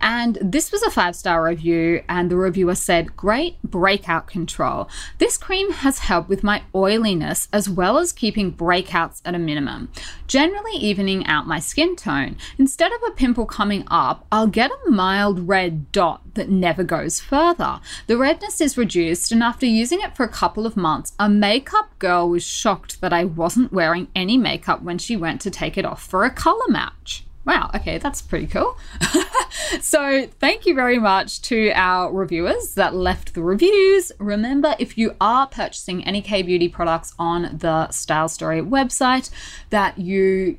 And 0.00 0.38
this 0.40 0.70
was 0.72 0.82
a 0.82 0.90
five 0.90 1.16
star 1.16 1.44
review, 1.44 2.02
and 2.08 2.30
the 2.30 2.36
reviewer 2.36 2.74
said, 2.74 3.16
Great 3.16 3.62
breakout 3.62 4.26
control. 4.26 4.88
This 5.18 5.36
cream 5.38 5.72
has 5.72 6.00
helped 6.00 6.28
with 6.28 6.42
my 6.42 6.62
oiliness 6.74 7.48
as 7.52 7.68
well 7.68 7.98
as 7.98 8.12
keeping 8.12 8.52
breakouts 8.52 9.20
at 9.24 9.34
a 9.34 9.38
minimum. 9.38 9.90
Generally, 10.26 10.76
evening 10.76 11.26
out 11.26 11.46
my 11.46 11.58
skin 11.58 11.96
tone. 11.96 12.36
Instead 12.58 12.92
of 12.92 13.00
a 13.06 13.12
pimple 13.12 13.46
coming 13.46 13.84
up, 13.90 14.26
I'll 14.30 14.46
get 14.46 14.70
a 14.70 14.90
mild 14.90 15.48
red 15.48 15.90
dot 15.92 16.22
that 16.34 16.48
never 16.48 16.84
goes 16.84 17.20
further. 17.20 17.80
The 18.06 18.16
redness 18.16 18.60
is 18.60 18.78
reduced, 18.78 19.32
and 19.32 19.42
after 19.42 19.66
using 19.66 20.00
it 20.00 20.16
for 20.16 20.24
a 20.24 20.28
couple 20.28 20.66
of 20.66 20.76
months, 20.76 21.12
a 21.18 21.28
makeup 21.28 21.98
girl 21.98 22.28
was 22.28 22.44
shocked 22.44 23.00
that 23.00 23.12
I 23.12 23.24
wasn't 23.24 23.72
wearing 23.72 24.08
any 24.14 24.36
makeup 24.36 24.82
when 24.82 24.98
she 24.98 25.16
went 25.16 25.40
to 25.42 25.50
take 25.50 25.76
it 25.76 25.84
off 25.84 26.02
for 26.02 26.24
a 26.24 26.30
color 26.30 26.68
match. 26.68 27.24
Wow, 27.48 27.70
okay, 27.76 27.96
that's 27.96 28.20
pretty 28.20 28.46
cool. 28.46 28.76
so, 29.80 30.28
thank 30.38 30.66
you 30.66 30.74
very 30.74 30.98
much 30.98 31.40
to 31.42 31.70
our 31.70 32.12
reviewers 32.12 32.74
that 32.74 32.94
left 32.94 33.32
the 33.32 33.40
reviews. 33.40 34.12
Remember, 34.18 34.76
if 34.78 34.98
you 34.98 35.16
are 35.18 35.46
purchasing 35.46 36.04
any 36.04 36.20
K 36.20 36.42
Beauty 36.42 36.68
products 36.68 37.14
on 37.18 37.56
the 37.56 37.90
Style 37.90 38.28
Story 38.28 38.60
website, 38.60 39.30
that 39.70 39.98
you 39.98 40.58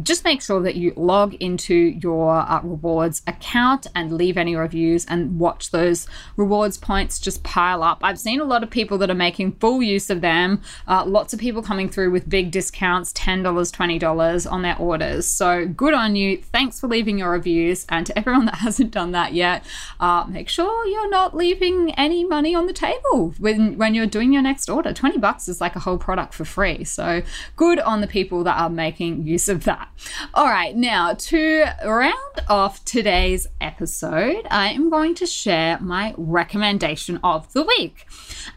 just 0.00 0.22
make 0.22 0.40
sure 0.40 0.62
that 0.62 0.76
you 0.76 0.92
log 0.94 1.34
into 1.40 1.74
your 1.74 2.36
uh, 2.36 2.60
rewards 2.62 3.20
account 3.26 3.88
and 3.96 4.12
leave 4.12 4.36
any 4.36 4.54
reviews 4.54 5.06
and 5.06 5.40
watch 5.40 5.72
those 5.72 6.06
rewards 6.36 6.76
points 6.76 7.18
just 7.18 7.42
pile 7.42 7.82
up. 7.82 7.98
I've 8.02 8.20
seen 8.20 8.40
a 8.40 8.44
lot 8.44 8.62
of 8.62 8.70
people 8.70 8.96
that 8.98 9.10
are 9.10 9.14
making 9.14 9.56
full 9.56 9.82
use 9.82 10.08
of 10.08 10.20
them, 10.20 10.62
uh, 10.86 11.04
lots 11.04 11.34
of 11.34 11.40
people 11.40 11.62
coming 11.62 11.88
through 11.88 12.12
with 12.12 12.28
big 12.28 12.52
discounts 12.52 13.12
$10, 13.14 13.42
$20 13.42 14.52
on 14.52 14.62
their 14.62 14.76
orders. 14.78 15.26
So, 15.26 15.66
good 15.66 15.94
on 15.94 16.14
you 16.14 16.27
Thanks 16.36 16.80
for 16.80 16.86
leaving 16.86 17.18
your 17.18 17.30
reviews. 17.30 17.86
And 17.88 18.06
to 18.06 18.18
everyone 18.18 18.46
that 18.46 18.54
hasn't 18.66 18.90
done 18.90 19.12
that 19.12 19.34
yet, 19.34 19.64
uh, 20.00 20.24
make 20.28 20.48
sure 20.48 20.86
you're 20.86 21.10
not 21.10 21.36
leaving 21.36 21.92
any 21.92 22.24
money 22.24 22.54
on 22.54 22.66
the 22.66 22.72
table 22.72 23.34
when, 23.38 23.76
when 23.78 23.94
you're 23.94 24.06
doing 24.06 24.32
your 24.32 24.42
next 24.42 24.68
order. 24.68 24.92
20 24.92 25.18
bucks 25.18 25.48
is 25.48 25.60
like 25.60 25.76
a 25.76 25.80
whole 25.80 25.98
product 25.98 26.34
for 26.34 26.44
free. 26.44 26.84
So 26.84 27.22
good 27.56 27.80
on 27.80 28.00
the 28.00 28.06
people 28.06 28.44
that 28.44 28.58
are 28.58 28.70
making 28.70 29.26
use 29.26 29.48
of 29.48 29.64
that. 29.64 29.88
All 30.34 30.46
right, 30.46 30.76
now 30.76 31.14
to 31.14 31.64
round 31.84 32.14
off 32.48 32.84
today's 32.84 33.46
episode, 33.60 34.46
I 34.50 34.72
am 34.72 34.90
going 34.90 35.14
to 35.16 35.26
share 35.26 35.78
my 35.80 36.14
recommendation 36.16 37.20
of 37.22 37.52
the 37.52 37.62
week. 37.62 38.06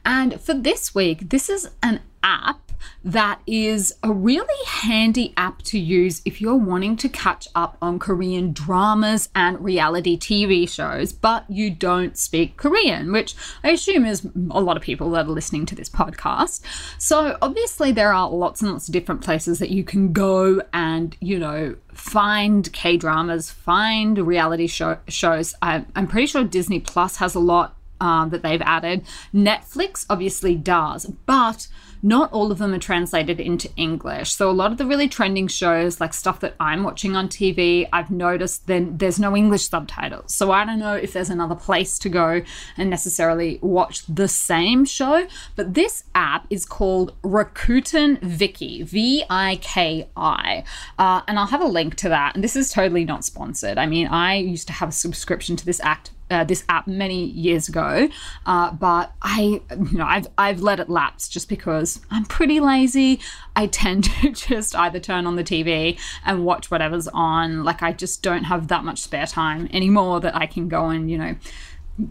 And 0.06 0.40
for 0.40 0.54
this 0.54 0.94
week, 0.94 1.30
this 1.30 1.50
is 1.50 1.70
an 1.82 2.02
app 2.24 2.72
that 3.04 3.42
is 3.48 3.94
a 4.04 4.12
really 4.12 4.66
handy 4.66 5.34
app 5.38 5.62
to 5.64 5.80
use 5.80 6.22
if 6.26 6.42
you're 6.42 6.56
wanting 6.56 6.96
to 6.98 7.10
catch 7.10 7.48
up 7.56 7.78
on 7.82 8.00
Korean 8.00 8.54
dramas 8.54 9.30
and 9.36 9.64
reality 9.64 10.18
TV 10.18 10.70
shows, 10.70 11.12
but 11.12 11.50
you 11.50 11.70
don't 11.72 12.18
speak 12.18 12.58
Korean, 12.58 13.12
which 13.12 13.36
I 13.64 13.70
assume 13.72 14.06
is 14.06 14.28
a 14.52 14.62
lot 14.62 14.78
of 14.78 14.84
people 14.84 15.10
that 15.12 15.26
are 15.26 15.30
listening 15.30 15.66
to 15.68 15.76
this 15.76 15.90
podcast. 15.90 16.62
So, 16.98 17.38
obviously, 17.42 17.92
there 17.92 18.14
are 18.14 18.30
lots 18.30 18.62
and 18.62 18.72
lots 18.72 18.88
of 18.88 18.94
different 18.94 19.22
places 19.22 19.60
that 19.60 19.72
you 19.72 19.84
can 19.84 20.14
go 20.14 20.62
and, 20.74 21.16
you 21.20 21.40
know, 21.40 21.76
find 21.94 22.72
K 22.72 22.98
dramas, 22.98 23.50
find 23.50 24.18
reality 24.18 24.68
show- 24.68 25.00
shows. 25.08 25.56
I, 25.62 25.86
I'm 25.96 26.08
pretty 26.08 26.28
sure 26.28 26.44
Disney 26.44 26.80
Plus 26.80 27.18
has 27.18 27.36
a 27.36 27.40
lot 27.40 27.76
uh, 28.02 28.26
that 28.26 28.42
they've 28.42 28.62
added. 28.64 29.06
Netflix 29.34 30.06
obviously 30.10 30.56
does, 30.56 31.06
but 31.06 31.68
not 32.04 32.34
all 32.34 32.52
of 32.52 32.58
them 32.58 32.74
are 32.74 32.80
translated 32.80 33.40
into 33.40 33.70
English. 33.76 34.32
So 34.32 34.50
a 34.50 34.52
lot 34.52 34.72
of 34.72 34.78
the 34.78 34.86
really 34.86 35.08
trending 35.08 35.48
shows, 35.48 36.02
like 36.02 36.14
stuff 36.14 36.40
that 36.40 36.56
I'm 36.60 36.84
watching 36.84 37.16
on 37.16 37.28
TV, 37.30 37.88
I've 37.94 38.10
noticed 38.10 38.68
then 38.68 38.98
there's 38.98 39.20
no 39.20 39.38
English 39.38 39.70
subtitles. 39.70 40.34
So 40.34 40.52
I 40.52 40.66
don't 40.66 40.80
know 40.80 40.96
if 40.96 41.14
there's 41.14 41.30
another 41.30 41.56
place 41.56 42.00
to 42.00 42.10
go 42.10 42.42
and 42.76 42.90
necessarily 42.90 43.60
watch 43.62 44.06
the 44.08 44.28
same 44.28 44.84
show. 44.84 45.28
But 45.56 45.76
this 45.76 46.04
app 46.16 46.48
is 46.50 46.66
called 46.66 47.14
Rakuten 47.22 48.20
Viki, 48.22 48.84
V 48.84 49.24
I 49.30 49.60
K 49.62 50.08
I. 50.18 50.64
Uh, 50.98 51.22
and 51.28 51.38
I'll 51.38 51.48
have 51.48 51.62
a 51.62 51.66
link 51.66 51.96
to 51.98 52.10
that. 52.10 52.34
And 52.34 52.44
this 52.44 52.56
is 52.56 52.72
totally 52.72 53.06
not 53.06 53.24
sponsored. 53.24 53.78
I 53.78 53.86
mean, 53.86 54.08
I 54.08 54.36
used 54.36 54.68
to 54.68 54.74
have 54.74 54.90
a 54.90 54.94
subscription 54.94 55.56
to 55.56 55.66
this 55.66 55.80
app 55.82 56.08
uh, 56.32 56.44
this 56.44 56.64
app 56.70 56.88
many 56.88 57.26
years 57.26 57.70
ago, 57.70 58.10
uh, 58.46 58.72
but 58.72 59.12
I, 59.22 59.62
you 59.70 59.98
know, 59.98 60.06
I've 60.06 60.28
I've 60.38 60.62
let 60.62 60.80
it 60.80 60.90
lapse 60.90 61.30
just 61.30 61.50
because 61.50 62.00
I'm 62.10 62.26
pretty 62.26 62.60
lazy. 62.60 63.20
I 63.56 63.68
tend 63.68 64.04
to 64.22 64.32
just 64.32 64.76
either 64.76 65.00
turn 65.00 65.28
on 65.28 65.36
the 65.36 65.44
TV 65.44 66.00
and 66.26 66.46
watch 66.46 66.72
whatever's 66.72 67.08
on. 67.10 67.64
Like 67.64 67.84
I 67.84 67.92
just 67.92 68.24
don't 68.24 68.46
have 68.46 68.70
that 68.70 68.84
much 68.84 69.00
spare 69.00 69.28
time 69.28 69.70
anymore 69.72 70.20
that 70.22 70.36
I 70.36 70.46
can 70.46 70.68
go 70.68 70.90
and 70.90 71.12
you 71.12 71.18
know 71.18 71.36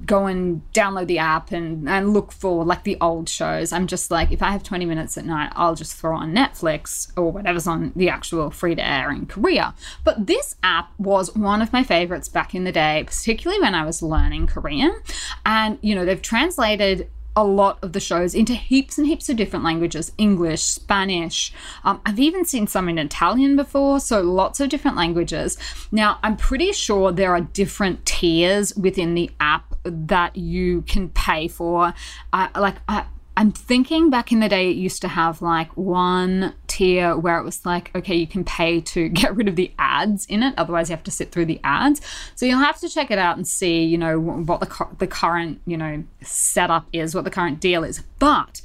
go 0.07 0.27
and 0.27 0.63
download 0.73 1.07
the 1.07 1.19
app 1.19 1.53
and, 1.53 1.89
and 1.89 2.13
look 2.13 2.33
for 2.33 2.65
like 2.65 2.85
the 2.85 2.97
old 3.01 3.29
shows. 3.29 3.73
I'm 3.73 3.87
just 3.87 4.11
like, 4.11 4.31
if 4.31 4.43
I 4.43 4.51
have 4.51 4.63
20 4.63 4.85
minutes 4.85 5.17
at 5.19 5.25
night, 5.25 5.53
I'll 5.57 5.75
just 5.75 5.97
throw 5.97 6.17
on 6.17 6.33
Netflix 6.33 7.11
or 7.17 7.33
whatever's 7.33 7.67
on 7.67 7.93
the 7.97 8.09
actual 8.09 8.51
free 8.51 8.75
to 8.75 8.87
air 8.87 9.11
in 9.11 9.27
Korea. 9.27 9.75
But 10.05 10.27
this 10.27 10.57
app 10.63 10.91
was 10.99 11.35
one 11.35 11.63
of 11.63 11.73
my 11.73 11.83
favorites 11.83 12.29
back 12.29 12.55
in 12.55 12.65
the 12.65 12.73
day, 12.73 13.05
particularly 13.07 13.61
when 13.61 13.75
I 13.75 13.85
was 13.85 14.03
learning 14.03 14.47
Korean. 14.47 15.01
And, 15.45 15.79
you 15.83 15.95
know, 15.95 16.05
they've 16.05 16.23
translated 16.23 17.09
a 17.37 17.45
lot 17.45 17.79
of 17.83 17.93
the 17.93 18.01
shows 18.01 18.35
into 18.35 18.55
heaps 18.55 18.99
and 18.99 19.07
heaps 19.07 19.29
of 19.29 19.37
different 19.37 19.65
languages 19.65 20.13
English, 20.19 20.63
Spanish. 20.63 21.53
Um, 21.85 22.01
I've 22.05 22.19
even 22.19 22.45
seen 22.45 22.67
some 22.67 22.89
in 22.89 22.99
Italian 22.99 23.57
before, 23.57 24.01
so 24.01 24.21
lots 24.21 24.61
of 24.61 24.69
different 24.69 24.97
languages. 24.97 25.57
Now, 25.93 26.19
I'm 26.23 26.37
pretty 26.37 26.73
sure 26.73 27.13
there 27.13 27.35
are 27.35 27.41
different 27.41 28.05
tiers 28.05 28.75
within 28.77 29.15
the 29.15 29.31
app 29.41 29.75
that 29.85 30.37
you 30.37 30.83
can 30.83 31.09
pay 31.11 31.49
for. 31.49 31.95
Uh, 32.33 32.49
like, 32.57 32.77
I, 32.89 33.05
I'm 33.37 33.53
thinking 33.53 34.11
back 34.11 34.33
in 34.33 34.41
the 34.41 34.49
day, 34.49 34.71
it 34.71 34.77
used 34.77 35.01
to 35.03 35.09
have 35.09 35.41
like 35.41 35.75
one 35.77 36.55
tier 36.67 37.17
where 37.17 37.39
it 37.39 37.45
was 37.45 37.65
like, 37.65 37.91
okay, 37.95 38.15
you 38.15 38.27
can 38.27 38.45
pay 38.45 38.81
to 38.81 39.09
get 39.21 39.35
rid 39.35 39.49
of 39.49 39.57
the 39.57 39.73
ads 39.79 40.27
in 40.27 40.43
it. 40.43 40.55
Otherwise, 40.57 40.91
you 40.91 40.97
have 40.97 41.05
to 41.05 41.11
sit 41.11 41.33
through 41.33 41.47
the 41.47 41.61
ads. 41.65 42.01
So 42.35 42.45
you'll 42.47 42.59
have 42.59 42.79
to 42.81 42.89
check 42.89 43.11
it 43.11 43.19
out 43.19 43.37
and 43.37 43.47
see, 43.47 43.85
you 43.85 43.99
know, 43.99 44.19
what 44.19 44.61
the, 44.61 44.87
the 44.99 45.07
current, 45.07 45.61
you 45.67 45.77
know, 45.77 46.05
setup 46.23 46.87
is, 46.93 47.15
what 47.15 47.25
the 47.25 47.31
current 47.31 47.61
deal 47.61 47.85
is. 47.85 48.03
But 48.19 48.61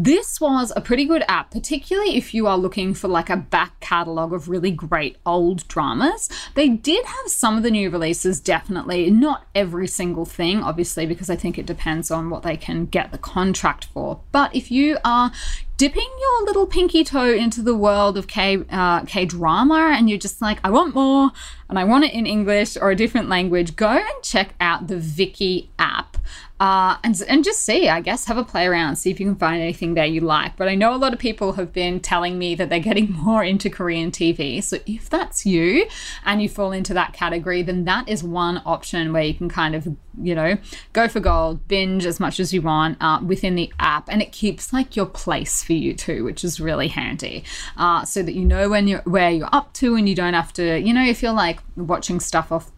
this 0.00 0.40
was 0.40 0.72
a 0.76 0.80
pretty 0.80 1.04
good 1.04 1.24
app, 1.26 1.50
particularly 1.50 2.16
if 2.16 2.32
you 2.32 2.46
are 2.46 2.56
looking 2.56 2.94
for 2.94 3.08
like 3.08 3.28
a 3.28 3.36
back 3.36 3.80
catalogue 3.80 4.32
of 4.32 4.48
really 4.48 4.70
great 4.70 5.16
old 5.26 5.66
dramas. 5.66 6.28
They 6.54 6.68
did 6.68 7.04
have 7.04 7.26
some 7.26 7.56
of 7.56 7.64
the 7.64 7.70
new 7.72 7.90
releases, 7.90 8.38
definitely. 8.38 9.10
Not 9.10 9.48
every 9.56 9.88
single 9.88 10.24
thing, 10.24 10.62
obviously, 10.62 11.04
because 11.04 11.28
I 11.28 11.34
think 11.34 11.58
it 11.58 11.66
depends 11.66 12.12
on 12.12 12.30
what 12.30 12.44
they 12.44 12.56
can 12.56 12.86
get 12.86 13.10
the 13.10 13.18
contract 13.18 13.86
for. 13.86 14.20
But 14.30 14.54
if 14.54 14.70
you 14.70 14.98
are 15.04 15.32
dipping 15.78 16.08
your 16.20 16.44
little 16.44 16.66
pinky 16.66 17.02
toe 17.02 17.32
into 17.32 17.60
the 17.60 17.74
world 17.74 18.16
of 18.16 18.28
K 18.28 18.64
uh, 18.70 19.04
drama, 19.26 19.94
and 19.96 20.08
you're 20.08 20.16
just 20.16 20.40
like, 20.40 20.60
I 20.62 20.70
want 20.70 20.94
more, 20.94 21.32
and 21.68 21.76
I 21.76 21.82
want 21.82 22.04
it 22.04 22.12
in 22.12 22.24
English 22.24 22.76
or 22.76 22.92
a 22.92 22.96
different 22.96 23.28
language, 23.28 23.74
go 23.74 23.88
and 23.88 24.22
check 24.22 24.54
out 24.60 24.86
the 24.86 24.96
Viki 24.96 25.70
app 25.76 26.18
uh, 26.60 26.96
and, 27.04 27.22
and 27.28 27.44
just 27.44 27.62
see, 27.62 27.88
I 27.88 28.00
guess, 28.00 28.24
have 28.24 28.36
a 28.36 28.42
play 28.42 28.66
around, 28.66 28.96
see 28.96 29.10
if 29.10 29.20
you 29.20 29.26
can 29.26 29.36
find 29.36 29.62
anything 29.62 29.94
there 29.94 30.04
you 30.04 30.20
like. 30.20 30.56
But 30.56 30.68
I 30.68 30.74
know 30.74 30.92
a 30.92 30.96
lot 30.96 31.12
of 31.12 31.20
people 31.20 31.52
have 31.52 31.72
been 31.72 32.00
telling 32.00 32.36
me 32.36 32.56
that 32.56 32.68
they're 32.68 32.80
getting 32.80 33.12
more 33.18 33.44
into 33.44 33.70
Korean 33.70 34.10
TV. 34.10 34.62
So 34.62 34.78
if 34.84 35.08
that's 35.08 35.46
you 35.46 35.86
and 36.24 36.42
you 36.42 36.48
fall 36.48 36.72
into 36.72 36.92
that 36.94 37.12
category, 37.12 37.62
then 37.62 37.84
that 37.84 38.08
is 38.08 38.24
one 38.24 38.60
option 38.66 39.12
where 39.12 39.22
you 39.22 39.34
can 39.34 39.48
kind 39.48 39.76
of, 39.76 39.86
you 40.20 40.34
know, 40.34 40.58
go 40.92 41.06
for 41.06 41.20
gold, 41.20 41.66
binge 41.68 42.04
as 42.04 42.18
much 42.18 42.40
as 42.40 42.52
you 42.52 42.60
want 42.60 42.98
uh, 43.00 43.20
within 43.24 43.54
the 43.54 43.72
app. 43.78 44.08
And 44.08 44.20
it 44.20 44.32
keeps 44.32 44.72
like 44.72 44.96
your 44.96 45.06
place 45.06 45.62
for 45.62 45.74
you 45.74 45.94
too, 45.94 46.24
which 46.24 46.42
is 46.42 46.58
really 46.58 46.88
handy. 46.88 47.44
Uh, 47.76 48.04
so 48.04 48.20
that 48.22 48.32
you 48.32 48.44
know 48.44 48.68
when 48.68 48.88
you're 48.88 49.02
where 49.02 49.30
you're 49.30 49.48
up 49.52 49.72
to 49.74 49.94
and 49.94 50.08
you 50.08 50.16
don't 50.16 50.34
have 50.34 50.52
to, 50.54 50.80
you 50.80 50.92
know, 50.92 51.04
if 51.04 51.22
you're 51.22 51.30
like 51.30 51.60
watching 51.76 52.18
stuff 52.18 52.50
off, 52.50 52.72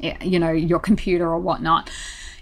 you 0.00 0.38
know, 0.38 0.50
your 0.50 0.78
computer 0.78 1.28
or 1.28 1.38
whatnot 1.38 1.90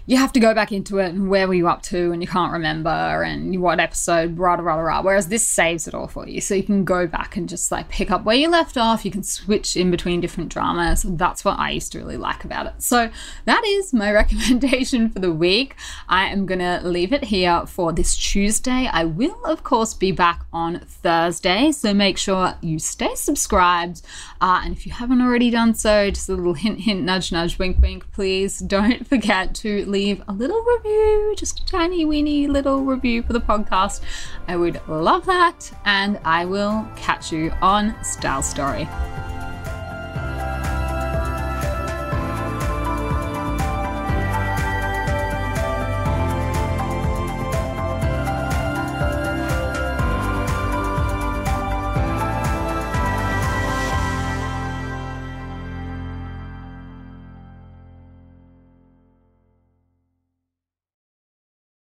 you 0.05 0.17
have 0.17 0.33
to 0.33 0.39
go 0.39 0.53
back 0.53 0.71
into 0.71 0.97
it 0.97 1.09
and 1.09 1.29
where 1.29 1.47
were 1.47 1.53
you 1.53 1.67
up 1.67 1.81
to 1.83 2.11
and 2.11 2.21
you 2.21 2.27
can't 2.27 2.51
remember 2.51 2.89
and 2.89 3.61
what 3.61 3.79
episode, 3.79 4.37
rah, 4.37 4.55
rah, 4.55 4.75
rah, 4.75 4.81
rah. 4.81 5.01
Whereas 5.01 5.27
this 5.27 5.45
saves 5.45 5.87
it 5.87 5.93
all 5.93 6.07
for 6.07 6.27
you. 6.27 6.41
So 6.41 6.55
you 6.55 6.63
can 6.63 6.83
go 6.83 7.07
back 7.07 7.37
and 7.37 7.47
just 7.47 7.71
like 7.71 7.89
pick 7.89 8.09
up 8.09 8.23
where 8.23 8.35
you 8.35 8.49
left 8.49 8.77
off. 8.77 9.05
You 9.05 9.11
can 9.11 9.23
switch 9.23 9.75
in 9.77 9.91
between 9.91 10.21
different 10.21 10.49
dramas. 10.49 11.05
That's 11.07 11.45
what 11.45 11.59
I 11.59 11.71
used 11.71 11.91
to 11.93 11.99
really 11.99 12.17
like 12.17 12.43
about 12.43 12.65
it. 12.67 12.81
So 12.81 13.09
that 13.45 13.63
is 13.65 13.93
my 13.93 14.11
recommendation 14.21 15.09
for 15.09 15.19
the 15.19 15.31
week. 15.31 15.75
I 16.09 16.27
am 16.27 16.45
going 16.45 16.59
to 16.59 16.81
leave 16.83 17.13
it 17.13 17.25
here 17.25 17.65
for 17.65 17.93
this 17.93 18.17
Tuesday. 18.17 18.89
I 18.91 19.05
will, 19.05 19.45
of 19.45 19.63
course, 19.63 19.93
be 19.93 20.11
back 20.11 20.45
on 20.51 20.79
Thursday. 20.87 21.71
So 21.71 21.93
make 21.93 22.17
sure 22.17 22.55
you 22.61 22.79
stay 22.79 23.15
subscribed. 23.15 24.01
Uh, 24.39 24.61
and 24.63 24.75
if 24.75 24.85
you 24.85 24.91
haven't 24.91 25.21
already 25.21 25.51
done 25.51 25.75
so, 25.75 26.09
just 26.09 26.27
a 26.27 26.33
little 26.33 26.55
hint, 26.55 26.81
hint, 26.81 27.01
nudge, 27.03 27.31
nudge, 27.31 27.59
wink, 27.59 27.79
wink, 27.81 28.11
please 28.11 28.59
don't 28.59 29.07
forget 29.11 29.53
to 29.55 29.85
leave 29.91 30.23
a 30.27 30.33
little 30.33 30.63
review, 30.63 31.35
just 31.37 31.59
a 31.59 31.65
tiny 31.65 32.05
weeny 32.05 32.47
little 32.47 32.81
review 32.83 33.21
for 33.21 33.33
the 33.33 33.41
podcast. 33.41 34.01
I 34.47 34.57
would 34.57 34.81
love 34.87 35.25
that. 35.25 35.71
And 35.85 36.19
I 36.25 36.45
will 36.45 36.87
catch 36.95 37.31
you 37.31 37.51
on 37.61 37.95
Style 38.03 38.41
Story. 38.41 38.87